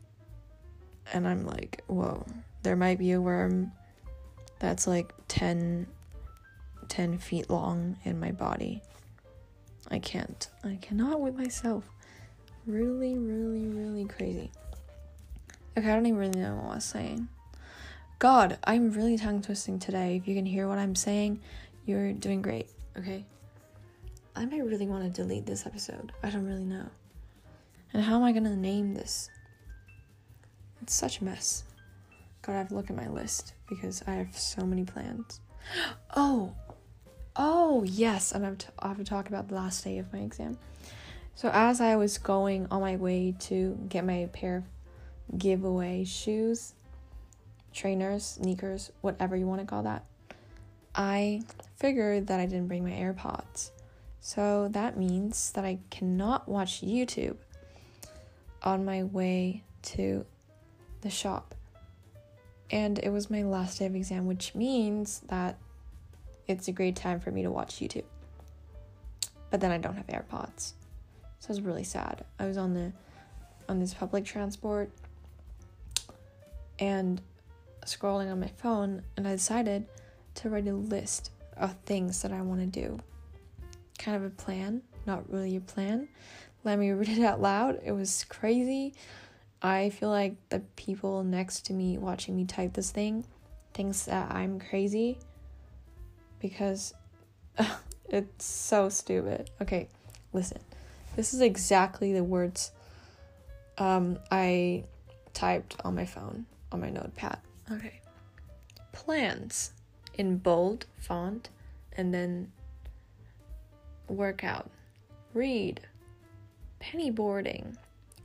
and 1.13 1.29
I'm 1.29 1.47
like, 1.47 1.83
whoa, 1.87 2.25
there 2.63 2.77
might 2.77 2.99
be 2.99 3.13
a 3.13 3.21
worm 3.21 3.73
that's 4.59 4.87
like 4.87 5.13
10, 5.29 5.87
10 6.89 7.19
feet 7.19 7.51
long 7.51 7.97
in 8.05 8.19
my 8.19 8.33
body. 8.33 8.81
I 9.91 9.99
can't. 9.99 10.49
I 10.65 10.79
cannot 10.81 11.21
with 11.21 11.37
myself. 11.37 11.85
Really, 12.67 13.17
really, 13.19 13.67
really 13.67 14.07
crazy. 14.07 14.51
Okay, 15.77 15.91
I 15.91 15.95
don't 15.95 16.07
even 16.07 16.19
really 16.19 16.41
know 16.41 16.55
what 16.57 16.73
I 16.73 16.75
was 16.77 16.85
saying. 16.85 17.29
God, 18.23 18.57
I'm 18.63 18.93
really 18.93 19.19
tongue 19.19 19.43
twisting 19.43 19.81
today. 19.81 20.15
If 20.15 20.29
you 20.29 20.37
can 20.37 20.47
hear 20.47 20.69
what 20.69 20.79
I'm 20.79 20.95
saying, 20.95 21.41
you're 21.87 22.13
doing 22.13 22.41
great, 22.41 22.69
okay? 22.97 23.25
I 24.37 24.45
might 24.45 24.65
really 24.65 24.87
want 24.87 25.03
to 25.03 25.11
delete 25.11 25.45
this 25.45 25.67
episode. 25.67 26.13
I 26.23 26.31
don't 26.31 26.47
really 26.47 26.63
know. 26.63 26.87
And 27.93 28.01
how 28.01 28.15
am 28.15 28.23
I 28.23 28.31
gonna 28.31 28.55
name 28.55 28.95
this? 28.95 29.29
It's 30.83 30.95
such 30.95 31.19
a 31.19 31.25
mess. 31.25 31.65
God, 32.43 32.53
I 32.53 32.59
have 32.59 32.69
to 32.69 32.77
look 32.77 32.91
at 32.91 32.97
my 32.97 33.09
list 33.09 33.55
because 33.69 34.05
I 34.07 34.13
have 34.13 34.39
so 34.39 34.65
many 34.65 34.85
plans. 34.85 35.41
Oh, 36.17 36.55
oh 37.35 37.83
yes, 37.83 38.31
and 38.31 38.45
I 38.47 38.51
have 38.51 38.59
to, 38.59 38.67
I 38.79 38.87
have 38.87 38.99
to 38.99 39.05
talk 39.05 39.31
about 39.31 39.49
the 39.49 39.57
last 39.57 39.83
day 39.83 39.99
of 39.99 40.13
my 40.13 40.21
exam. 40.21 40.59
So 41.35 41.51
as 41.53 41.81
I 41.81 41.97
was 41.97 42.19
going 42.19 42.69
on 42.71 42.83
my 42.83 42.95
way 42.95 43.35
to 43.41 43.77
get 43.89 44.05
my 44.05 44.29
pair 44.33 44.59
of 44.59 45.39
giveaway 45.41 46.05
shoes, 46.05 46.75
trainers, 47.73 48.25
sneakers, 48.25 48.93
whatever 49.01 49.37
you 49.37 49.47
want 49.47 49.61
to 49.61 49.67
call 49.67 49.83
that, 49.85 50.05
I 50.95 51.43
figured 51.77 52.27
that 52.29 52.41
I 52.41 52.47
didn't 52.47 52.69
bring 52.69 52.85
my 52.85 52.91
AirPods. 52.91 53.71
So 54.21 54.69
that 54.73 54.97
means 54.97 55.51
that 55.53 55.65
I 55.65 55.79
cannot 55.91 56.49
watch 56.49 56.83
YouTube 56.83 57.37
on 58.63 58.85
my 58.85 59.03
way 59.03 59.65
to 59.83 60.25
the 61.01 61.11
shop 61.11 61.55
and 62.73 62.99
it 62.99 63.11
was 63.11 63.31
my 63.31 63.43
last 63.43 63.79
day 63.79 63.87
of 63.87 63.95
exam, 63.95 64.27
which 64.27 64.55
means 64.55 65.21
that 65.29 65.59
it's 66.49 66.69
a 66.69 66.73
great 66.73 66.97
time 66.97 67.21
for 67.21 67.31
me 67.31 67.43
to 67.43 67.51
watch 67.51 67.77
YouTube. 67.77 68.05
But 69.51 69.61
then 69.61 69.71
I 69.71 69.77
don't 69.77 69.95
have 69.95 70.07
AirPods. 70.07 70.73
So 71.39 71.49
I 71.49 71.53
was 71.53 71.61
really 71.61 71.85
sad. 71.85 72.25
I 72.39 72.47
was 72.47 72.57
on 72.57 72.73
the 72.73 72.93
on 73.69 73.79
this 73.79 73.95
public 73.95 74.25
transport 74.25 74.91
and 76.79 77.21
scrolling 77.85 78.31
on 78.31 78.41
my 78.41 78.49
phone 78.49 79.03
and 79.17 79.27
I 79.27 79.33
decided 79.33 79.87
to 80.37 80.51
write 80.51 80.67
a 80.67 80.73
list 80.73 81.31
of 81.57 81.75
things 81.85 82.23
that 82.23 82.33
I 82.33 82.41
want 82.43 82.61
to 82.61 82.67
do. 82.67 82.99
Kind 83.99 84.17
of 84.17 84.25
a 84.25 84.31
plan, 84.31 84.83
not 85.07 85.31
really 85.31 85.57
a 85.57 85.61
plan. 85.61 86.09
Let 86.65 86.79
me 86.79 86.91
read 86.93 87.09
it 87.09 87.25
out 87.25 87.41
loud. 87.41 87.81
It 87.85 87.93
was 87.93 88.25
crazy. 88.29 88.95
I 89.61 89.91
feel 89.91 90.09
like 90.09 90.35
the 90.49 90.61
people 90.77 91.23
next 91.23 91.67
to 91.67 91.73
me 91.73 91.99
watching 91.99 92.37
me 92.37 92.45
type 92.45 92.73
this 92.73 92.91
thing 92.91 93.25
thinks 93.75 94.05
that 94.05 94.31
I'm 94.33 94.59
crazy 94.59 95.19
because 96.41 96.95
it's 98.09 98.45
so 98.45 98.89
stupid. 98.89 99.51
Okay, 99.61 99.89
listen. 100.33 100.59
This 101.15 101.35
is 101.35 101.43
exactly 101.43 102.13
the 102.13 102.25
words 102.25 102.73
um, 103.79 104.19
I 104.31 104.85
typed 105.35 105.77
on 105.85 105.95
my 105.95 106.07
phone, 106.07 106.47
on 106.73 106.81
my 106.81 106.91
notepad. 106.91 107.39
Okay. 107.71 108.01
Plans 108.93 109.73
in 110.15 110.39
bold 110.39 110.87
font 110.99 111.49
and 111.97 112.13
then 112.13 112.53
workout, 114.09 114.71
read, 115.35 115.81
penny 116.81 117.11
boarding, 117.11 117.77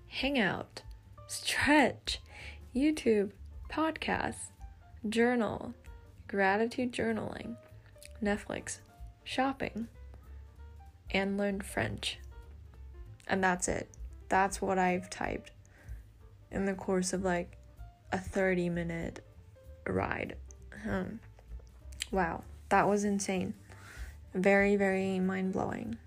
hangout, 0.07 0.81
stretch, 1.27 2.19
YouTube, 2.75 3.31
podcasts, 3.69 4.51
journal, 5.07 5.73
gratitude 6.27 6.91
journaling, 6.91 7.55
Netflix, 8.21 8.79
shopping, 9.23 9.87
and 11.11 11.37
learn 11.37 11.61
French. 11.61 12.19
And 13.27 13.43
that's 13.43 13.67
it. 13.67 13.89
That's 14.29 14.61
what 14.61 14.77
I've 14.77 15.09
typed 15.09 15.51
in 16.51 16.65
the 16.65 16.73
course 16.73 17.13
of 17.13 17.23
like 17.23 17.57
a 18.11 18.17
30 18.17 18.69
minute 18.69 19.23
ride. 19.87 20.35
Hmm. 20.83 21.17
Wow, 22.11 22.43
that 22.69 22.87
was 22.87 23.03
insane. 23.03 23.53
Very, 24.33 24.75
very 24.75 25.19
mind 25.19 25.53
blowing. 25.53 25.97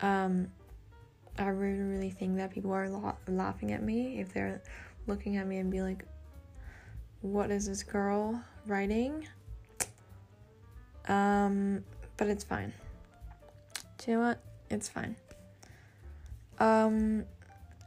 Um, 0.00 0.48
I 1.38 1.48
really, 1.48 1.82
really 1.82 2.10
think 2.10 2.36
that 2.36 2.50
people 2.52 2.72
are 2.72 2.88
la- 2.88 3.16
laughing 3.26 3.72
at 3.72 3.82
me 3.82 4.20
if 4.20 4.32
they're 4.32 4.62
looking 5.06 5.36
at 5.36 5.46
me 5.46 5.58
and 5.58 5.70
be 5.70 5.82
like, 5.82 6.04
what 7.20 7.50
is 7.50 7.66
this 7.66 7.82
girl 7.82 8.40
writing? 8.66 9.26
Um, 11.08 11.84
but 12.16 12.28
it's 12.28 12.44
fine. 12.44 12.72
Do 13.98 14.10
you 14.10 14.16
know 14.18 14.28
what? 14.28 14.40
It's 14.70 14.88
fine. 14.88 15.16
Um, 16.58 17.24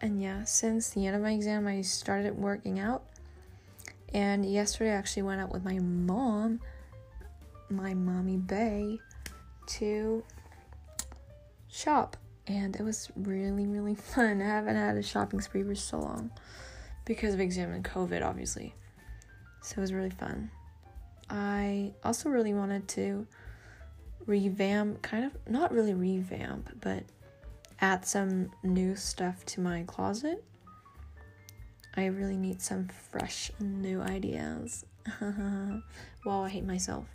and 0.02 0.22
yeah, 0.22 0.44
since 0.44 0.90
the 0.90 1.08
end 1.08 1.16
of 1.16 1.22
my 1.22 1.32
exam, 1.32 1.68
I 1.68 1.82
started 1.82 2.38
working 2.38 2.80
out. 2.80 3.04
And 4.14 4.46
yesterday, 4.46 4.92
I 4.92 4.96
actually 4.96 5.24
went 5.24 5.42
out 5.42 5.52
with 5.52 5.66
my 5.66 5.80
mom, 5.80 6.62
my 7.70 7.94
mommy 7.94 8.38
Bay, 8.38 9.00
to 9.68 10.24
shop. 11.70 12.16
And 12.46 12.76
it 12.76 12.84
was 12.84 13.10
really, 13.16 13.66
really 13.66 13.96
fun. 14.14 14.42
I 14.42 14.46
haven't 14.46 14.76
had 14.76 14.96
a 14.96 15.04
shopping 15.04 15.42
spree 15.42 15.64
for 15.64 15.76
so 15.76 16.00
long 16.00 16.32
because 17.06 17.34
of 17.34 17.40
exam 17.40 17.72
and 17.72 17.84
COVID, 17.84 18.24
obviously. 18.26 18.74
So 19.62 19.78
it 19.78 19.82
was 19.82 19.94
really 19.94 20.12
fun. 20.12 20.52
I 21.30 21.92
also 22.06 22.30
really 22.30 22.54
wanted 22.54 22.88
to 22.90 23.28
revamp, 24.26 25.02
kind 25.02 25.26
of, 25.26 25.36
not 25.50 25.74
really 25.74 25.94
revamp, 25.94 26.70
but 26.80 27.04
add 27.80 28.06
some 28.06 28.52
new 28.64 28.96
stuff 28.96 29.46
to 29.46 29.62
my 29.62 29.84
closet. 29.84 30.44
I 31.96 32.06
really 32.08 32.38
need 32.38 32.62
some 32.62 32.88
fresh 33.12 33.52
new 33.60 34.02
ideas. 34.02 34.86
wow, 35.22 36.44
I 36.44 36.50
hate 36.50 36.66
myself. 36.66 37.06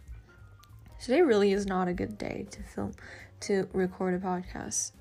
Today 1.01 1.23
really 1.23 1.53
is 1.53 1.67
not 1.67 1.89
a 1.89 1.93
good 1.93 2.17
day 2.19 2.47
to 2.51 2.63
film, 2.63 2.93
to 3.41 3.69
record 3.73 4.15
a 4.15 4.19
podcast, 4.19 4.93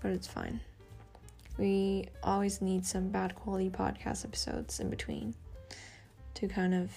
but 0.00 0.10
it's 0.10 0.26
fine. 0.26 0.60
We 1.58 2.08
always 2.22 2.60
need 2.60 2.84
some 2.84 3.08
bad 3.08 3.34
quality 3.34 3.70
podcast 3.70 4.24
episodes 4.24 4.80
in 4.80 4.90
between 4.90 5.34
to 6.34 6.48
kind 6.48 6.74
of 6.74 6.92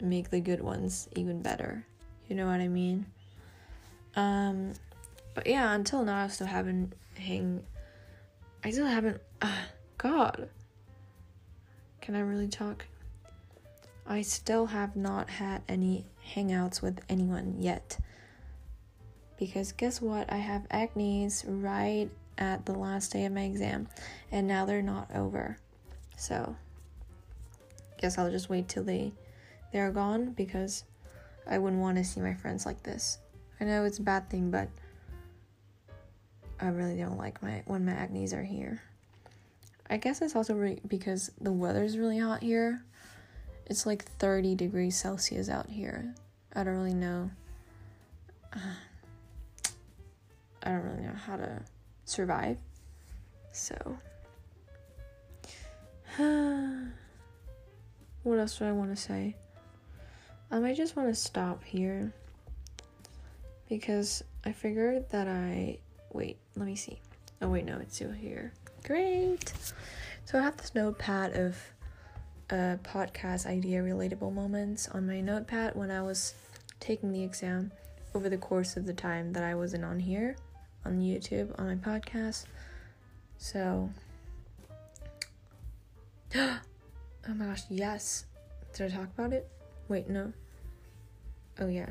make 0.00 0.30
the 0.30 0.40
good 0.40 0.60
ones 0.60 1.08
even 1.16 1.40
better. 1.40 1.86
You 2.28 2.36
know 2.36 2.46
what 2.46 2.60
I 2.60 2.68
mean? 2.68 3.06
Um, 4.14 4.72
but 5.34 5.46
yeah, 5.46 5.72
until 5.72 6.04
now, 6.04 6.24
I 6.24 6.28
still 6.28 6.46
haven't 6.46 6.94
hang. 7.16 7.62
I 8.64 8.70
still 8.70 8.86
haven't. 8.86 9.20
Uh, 9.40 9.64
God. 9.98 10.48
Can 12.00 12.16
I 12.16 12.20
really 12.20 12.48
talk? 12.48 12.84
I 14.06 14.22
still 14.22 14.66
have 14.66 14.96
not 14.96 15.30
had 15.30 15.62
any 15.68 16.04
hangouts 16.34 16.82
with 16.82 17.00
anyone 17.08 17.56
yet. 17.60 17.98
Because 19.38 19.72
guess 19.72 20.00
what? 20.00 20.32
I 20.32 20.36
have 20.36 20.66
acne's 20.70 21.44
right 21.46 22.10
at 22.38 22.66
the 22.66 22.72
last 22.72 23.12
day 23.12 23.24
of 23.24 23.32
my 23.32 23.42
exam, 23.42 23.88
and 24.30 24.46
now 24.46 24.64
they're 24.64 24.82
not 24.82 25.14
over. 25.14 25.58
So, 26.16 26.56
guess 27.98 28.18
I'll 28.18 28.30
just 28.30 28.48
wait 28.48 28.68
till 28.68 28.84
they 28.84 29.12
they're 29.72 29.90
gone 29.90 30.32
because 30.32 30.84
I 31.48 31.58
wouldn't 31.58 31.80
want 31.80 31.98
to 31.98 32.04
see 32.04 32.20
my 32.20 32.34
friends 32.34 32.66
like 32.66 32.82
this. 32.82 33.18
I 33.60 33.64
know 33.64 33.84
it's 33.84 33.98
a 33.98 34.02
bad 34.02 34.28
thing, 34.28 34.50
but 34.50 34.68
I 36.62 36.68
really 36.68 36.96
don't 36.96 37.18
like 37.18 37.42
my 37.42 37.62
when 37.66 37.84
my 37.84 37.92
acne's 37.92 38.32
are 38.32 38.44
here. 38.44 38.80
I 39.90 39.96
guess 39.96 40.22
it's 40.22 40.36
also 40.36 40.54
re- 40.54 40.80
because 40.86 41.32
the 41.40 41.50
weather's 41.50 41.98
really 41.98 42.18
hot 42.18 42.40
here. 42.40 42.84
It's 43.66 43.84
like 43.84 44.04
30 44.04 44.54
degrees 44.54 44.96
Celsius 44.96 45.48
out 45.48 45.68
here. 45.68 46.14
I 46.54 46.62
don't 46.62 46.76
really 46.76 46.94
know. 46.94 47.32
I 48.54 48.60
don't 50.64 50.84
really 50.84 51.02
know 51.02 51.16
how 51.26 51.36
to 51.36 51.62
survive. 52.04 52.58
So, 53.50 53.98
what 58.22 58.38
else 58.38 58.56
do 58.56 58.66
I 58.66 58.72
want 58.72 58.94
to 58.94 59.02
say? 59.02 59.34
I 60.48 60.60
might 60.60 60.76
just 60.76 60.94
want 60.94 61.08
to 61.08 61.14
stop 61.14 61.64
here 61.64 62.12
because 63.68 64.22
I 64.44 64.52
figured 64.52 65.10
that 65.10 65.26
I 65.26 65.78
wait. 66.12 66.38
Let 66.56 66.66
me 66.66 66.76
see. 66.76 67.00
Oh 67.40 67.48
wait, 67.48 67.64
no, 67.64 67.78
it's 67.78 67.96
still 67.96 68.12
here. 68.12 68.52
Great. 68.84 69.52
So 70.24 70.38
I 70.38 70.42
have 70.42 70.56
this 70.56 70.74
notepad 70.74 71.36
of 71.36 71.56
uh, 72.50 72.76
podcast 72.84 73.46
idea 73.46 73.80
relatable 73.80 74.32
moments 74.32 74.88
on 74.88 75.06
my 75.06 75.20
notepad 75.20 75.74
when 75.74 75.90
I 75.90 76.02
was 76.02 76.34
taking 76.80 77.12
the 77.12 77.22
exam 77.22 77.72
over 78.14 78.28
the 78.28 78.36
course 78.36 78.76
of 78.76 78.86
the 78.86 78.92
time 78.92 79.32
that 79.32 79.42
I 79.42 79.54
wasn't 79.54 79.84
on 79.84 79.98
here 79.98 80.36
on 80.84 81.00
YouTube 81.00 81.58
on 81.58 81.66
my 81.66 81.74
podcast. 81.74 82.44
So, 83.38 83.90
oh 86.34 86.60
my 87.28 87.46
gosh, 87.46 87.62
yes. 87.68 88.26
Did 88.74 88.92
I 88.92 88.96
talk 88.96 89.08
about 89.16 89.32
it? 89.32 89.48
Wait, 89.88 90.08
no. 90.08 90.32
Oh, 91.60 91.68
yeah. 91.68 91.90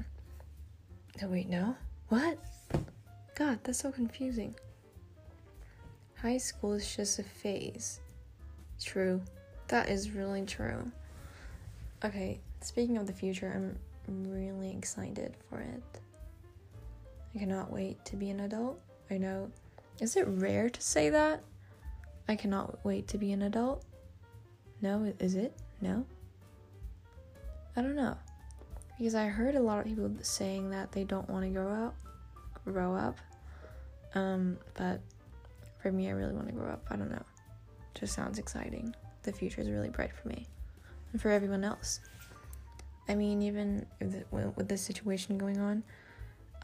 Oh, 1.22 1.28
wait, 1.28 1.50
no? 1.50 1.76
What? 2.10 2.40
God, 3.42 3.58
that's 3.64 3.80
so 3.80 3.92
confusing. 3.92 4.54
High 6.22 6.38
school 6.38 6.74
is 6.74 6.96
just 6.96 7.18
a 7.18 7.24
phase. 7.24 8.00
True. 8.80 9.20
That 9.68 9.90
is 9.90 10.12
really 10.12 10.46
true. 10.46 10.92
Okay, 12.06 12.40
speaking 12.60 12.98
of 12.98 13.08
the 13.08 13.14
future, 13.14 13.52
I'm 14.08 14.32
really 14.32 14.70
excited 14.70 15.34
for 15.50 15.60
it. 15.60 15.82
I 17.34 17.40
cannot 17.40 17.72
wait 17.72 18.06
to 18.06 18.16
be 18.16 18.30
an 18.30 18.42
adult. 18.42 18.80
I 19.10 19.18
know. 19.18 19.50
Is 20.00 20.16
it 20.18 20.28
rare 20.28 20.70
to 20.70 20.82
say 20.82 21.10
that? 21.10 21.42
I 22.28 22.36
cannot 22.36 22.78
wait 22.86 23.08
to 23.08 23.18
be 23.18 23.32
an 23.32 23.42
adult? 23.42 23.84
No, 24.84 25.12
is 25.18 25.34
it? 25.34 25.58
No? 25.82 26.06
I 27.76 27.82
don't 27.82 27.96
know 27.96 28.16
because 29.00 29.16
I 29.16 29.26
heard 29.26 29.56
a 29.56 29.60
lot 29.60 29.80
of 29.80 29.86
people 29.86 30.12
saying 30.22 30.70
that 30.70 30.92
they 30.92 31.04
don't 31.04 31.28
want 31.28 31.44
to 31.44 31.50
grow 31.50 31.88
up, 31.88 31.96
grow 32.66 32.94
up. 32.96 33.18
Um, 34.16 34.58
but 34.74 35.02
for 35.82 35.92
me, 35.92 36.10
I 36.10 36.12
really 36.12 36.34
want 36.34 36.48
to 36.48 36.54
grow 36.54 36.70
up. 36.70 36.86
I 36.90 36.96
don't 36.96 37.10
know. 37.10 37.24
Just 37.94 38.14
sounds 38.14 38.40
exciting. 38.40 38.96
The 39.24 39.32
future 39.32 39.62
is 39.62 39.70
really 39.70 39.90
bright 39.90 40.12
for 40.14 40.28
me 40.28 40.48
and 41.12 41.22
for 41.22 41.30
everyone 41.30 41.64
else. 41.64 42.00
I 43.10 43.16
mean, 43.16 43.42
even 43.42 43.86
with 44.32 44.68
this 44.68 44.82
situation 44.82 45.38
going 45.38 45.60
on, 45.60 45.84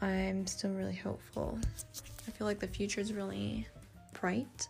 I'm 0.00 0.46
still 0.46 0.70
really 0.70 0.94
hopeful. 0.94 1.58
I 2.26 2.30
feel 2.30 2.46
like 2.46 2.60
the 2.60 2.68
future 2.68 3.00
is 3.00 3.12
really 3.12 3.66
bright, 4.20 4.68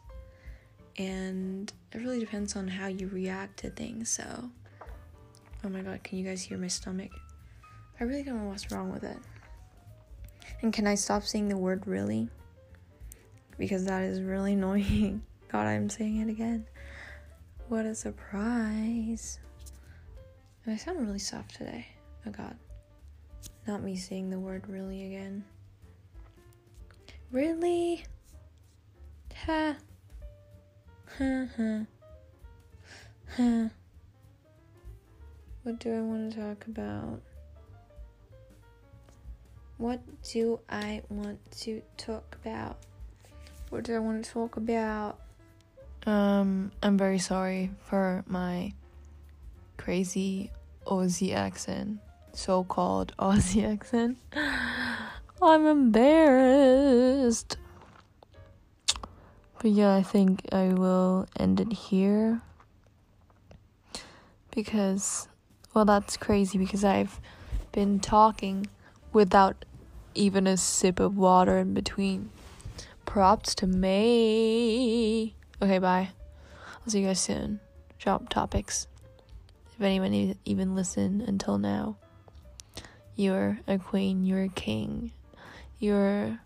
and 0.97 1.73
it 1.93 1.99
really 1.99 2.19
depends 2.19 2.57
on 2.57 2.67
how 2.67 2.87
you 2.87 3.09
react 3.09 3.59
to 3.61 3.71
things. 3.71 4.09
So, 4.09 4.51
oh 5.65 5.69
my 5.69 5.81
god, 5.81 6.03
can 6.03 6.19
you 6.19 6.25
guys 6.25 6.43
hear 6.43 6.59
my 6.59 6.69
stomach? 6.69 7.11
I 8.01 8.05
really 8.05 8.23
don't 8.23 8.43
know 8.43 8.49
what's 8.49 8.73
wrong 8.73 8.91
with 8.91 9.05
it. 9.05 9.19
And 10.63 10.73
can 10.73 10.87
I 10.87 10.95
stop 10.95 11.25
saying 11.25 11.49
the 11.49 11.57
word 11.57 11.87
really? 11.87 12.29
Because 13.59 13.85
that 13.87 14.03
is 14.03 14.23
really 14.23 14.53
annoying. 14.55 15.23
God, 15.53 15.67
I'm 15.67 15.91
saying 15.91 16.19
it 16.21 16.29
again. 16.29 16.67
What 17.69 17.85
a 17.85 17.95
surprise. 17.95 19.41
And 20.65 20.75
I 20.75 20.77
sound 20.77 21.01
really 21.01 21.19
soft 21.19 21.57
today. 21.57 21.87
Oh 22.27 22.31
god. 22.31 22.57
Not 23.67 23.83
me 23.83 23.97
saying 23.97 24.31
the 24.31 24.39
word 24.39 24.69
really 24.69 25.07
again. 25.07 25.45
Really? 27.31 28.05
Ha. 29.47 29.77
Ha. 31.19 31.47
Ha. 33.37 33.71
What 35.63 35.81
do 35.81 35.95
I 35.95 36.01
want 36.01 36.33
to 36.33 36.41
talk 36.41 36.67
about? 36.67 37.21
What 39.77 40.01
do 40.33 40.61
I 40.71 41.03
want 41.11 41.39
to 41.61 41.83
talk 41.99 42.39
about? 42.43 42.79
What 43.71 43.85
do 43.85 43.95
I 43.95 43.99
want 43.99 44.25
to 44.25 44.31
talk 44.31 44.57
about? 44.57 45.19
Um, 46.07 46.73
I'm 46.83 46.97
very 46.97 47.19
sorry 47.19 47.71
for 47.85 48.25
my 48.27 48.73
crazy 49.77 50.51
Aussie 50.87 51.35
accent, 51.35 51.99
so 52.33 52.65
called 52.65 53.13
Aussie 53.19 53.71
accent. 53.71 54.17
I'm 55.43 55.67
embarrassed. 55.67 57.59
But 59.61 59.71
yeah, 59.71 59.95
I 59.95 60.03
think 60.03 60.43
I 60.51 60.69
will 60.69 61.27
end 61.37 61.61
it 61.61 61.73
here. 61.73 62.41
Because, 64.51 65.29
well, 65.75 65.85
that's 65.85 66.17
crazy 66.17 66.57
because 66.57 66.85
I've 66.85 67.21
been 67.73 68.01
talking 68.01 68.67
without 69.13 69.65
even 70.15 70.47
a 70.47 70.57
sip 70.57 70.99
of 71.01 71.19
water 71.19 71.59
in 71.59 71.75
between. 71.75 72.31
Props 73.09 73.55
to 73.55 73.67
me. 73.67 75.35
Okay, 75.63 75.79
bye. 75.79 76.11
I'll 76.75 76.91
see 76.91 77.01
you 77.01 77.07
guys 77.07 77.19
soon. 77.19 77.59
Drop 77.99 78.29
topics. 78.29 78.87
If 79.75 79.81
anyone 79.81 80.37
even 80.45 80.75
listened 80.75 81.23
until 81.23 81.57
now, 81.57 81.97
you're 83.17 83.61
a 83.67 83.79
queen, 83.79 84.25
you're 84.25 84.43
a 84.43 84.49
king, 84.51 85.13
you're 85.79 86.39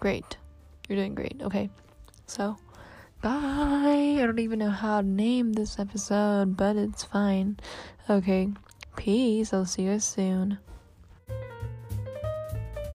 great. 0.00 0.38
You're 0.88 0.96
doing 0.96 1.14
great, 1.14 1.36
okay? 1.42 1.68
So, 2.26 2.56
bye. 3.20 4.16
I 4.18 4.22
don't 4.24 4.38
even 4.38 4.60
know 4.60 4.70
how 4.70 5.02
to 5.02 5.06
name 5.06 5.52
this 5.52 5.78
episode, 5.78 6.56
but 6.56 6.76
it's 6.76 7.04
fine. 7.04 7.60
Okay, 8.08 8.48
peace. 8.96 9.52
I'll 9.52 9.66
see 9.66 9.82
you 9.82 9.90
guys 9.90 10.04
soon. 10.04 10.58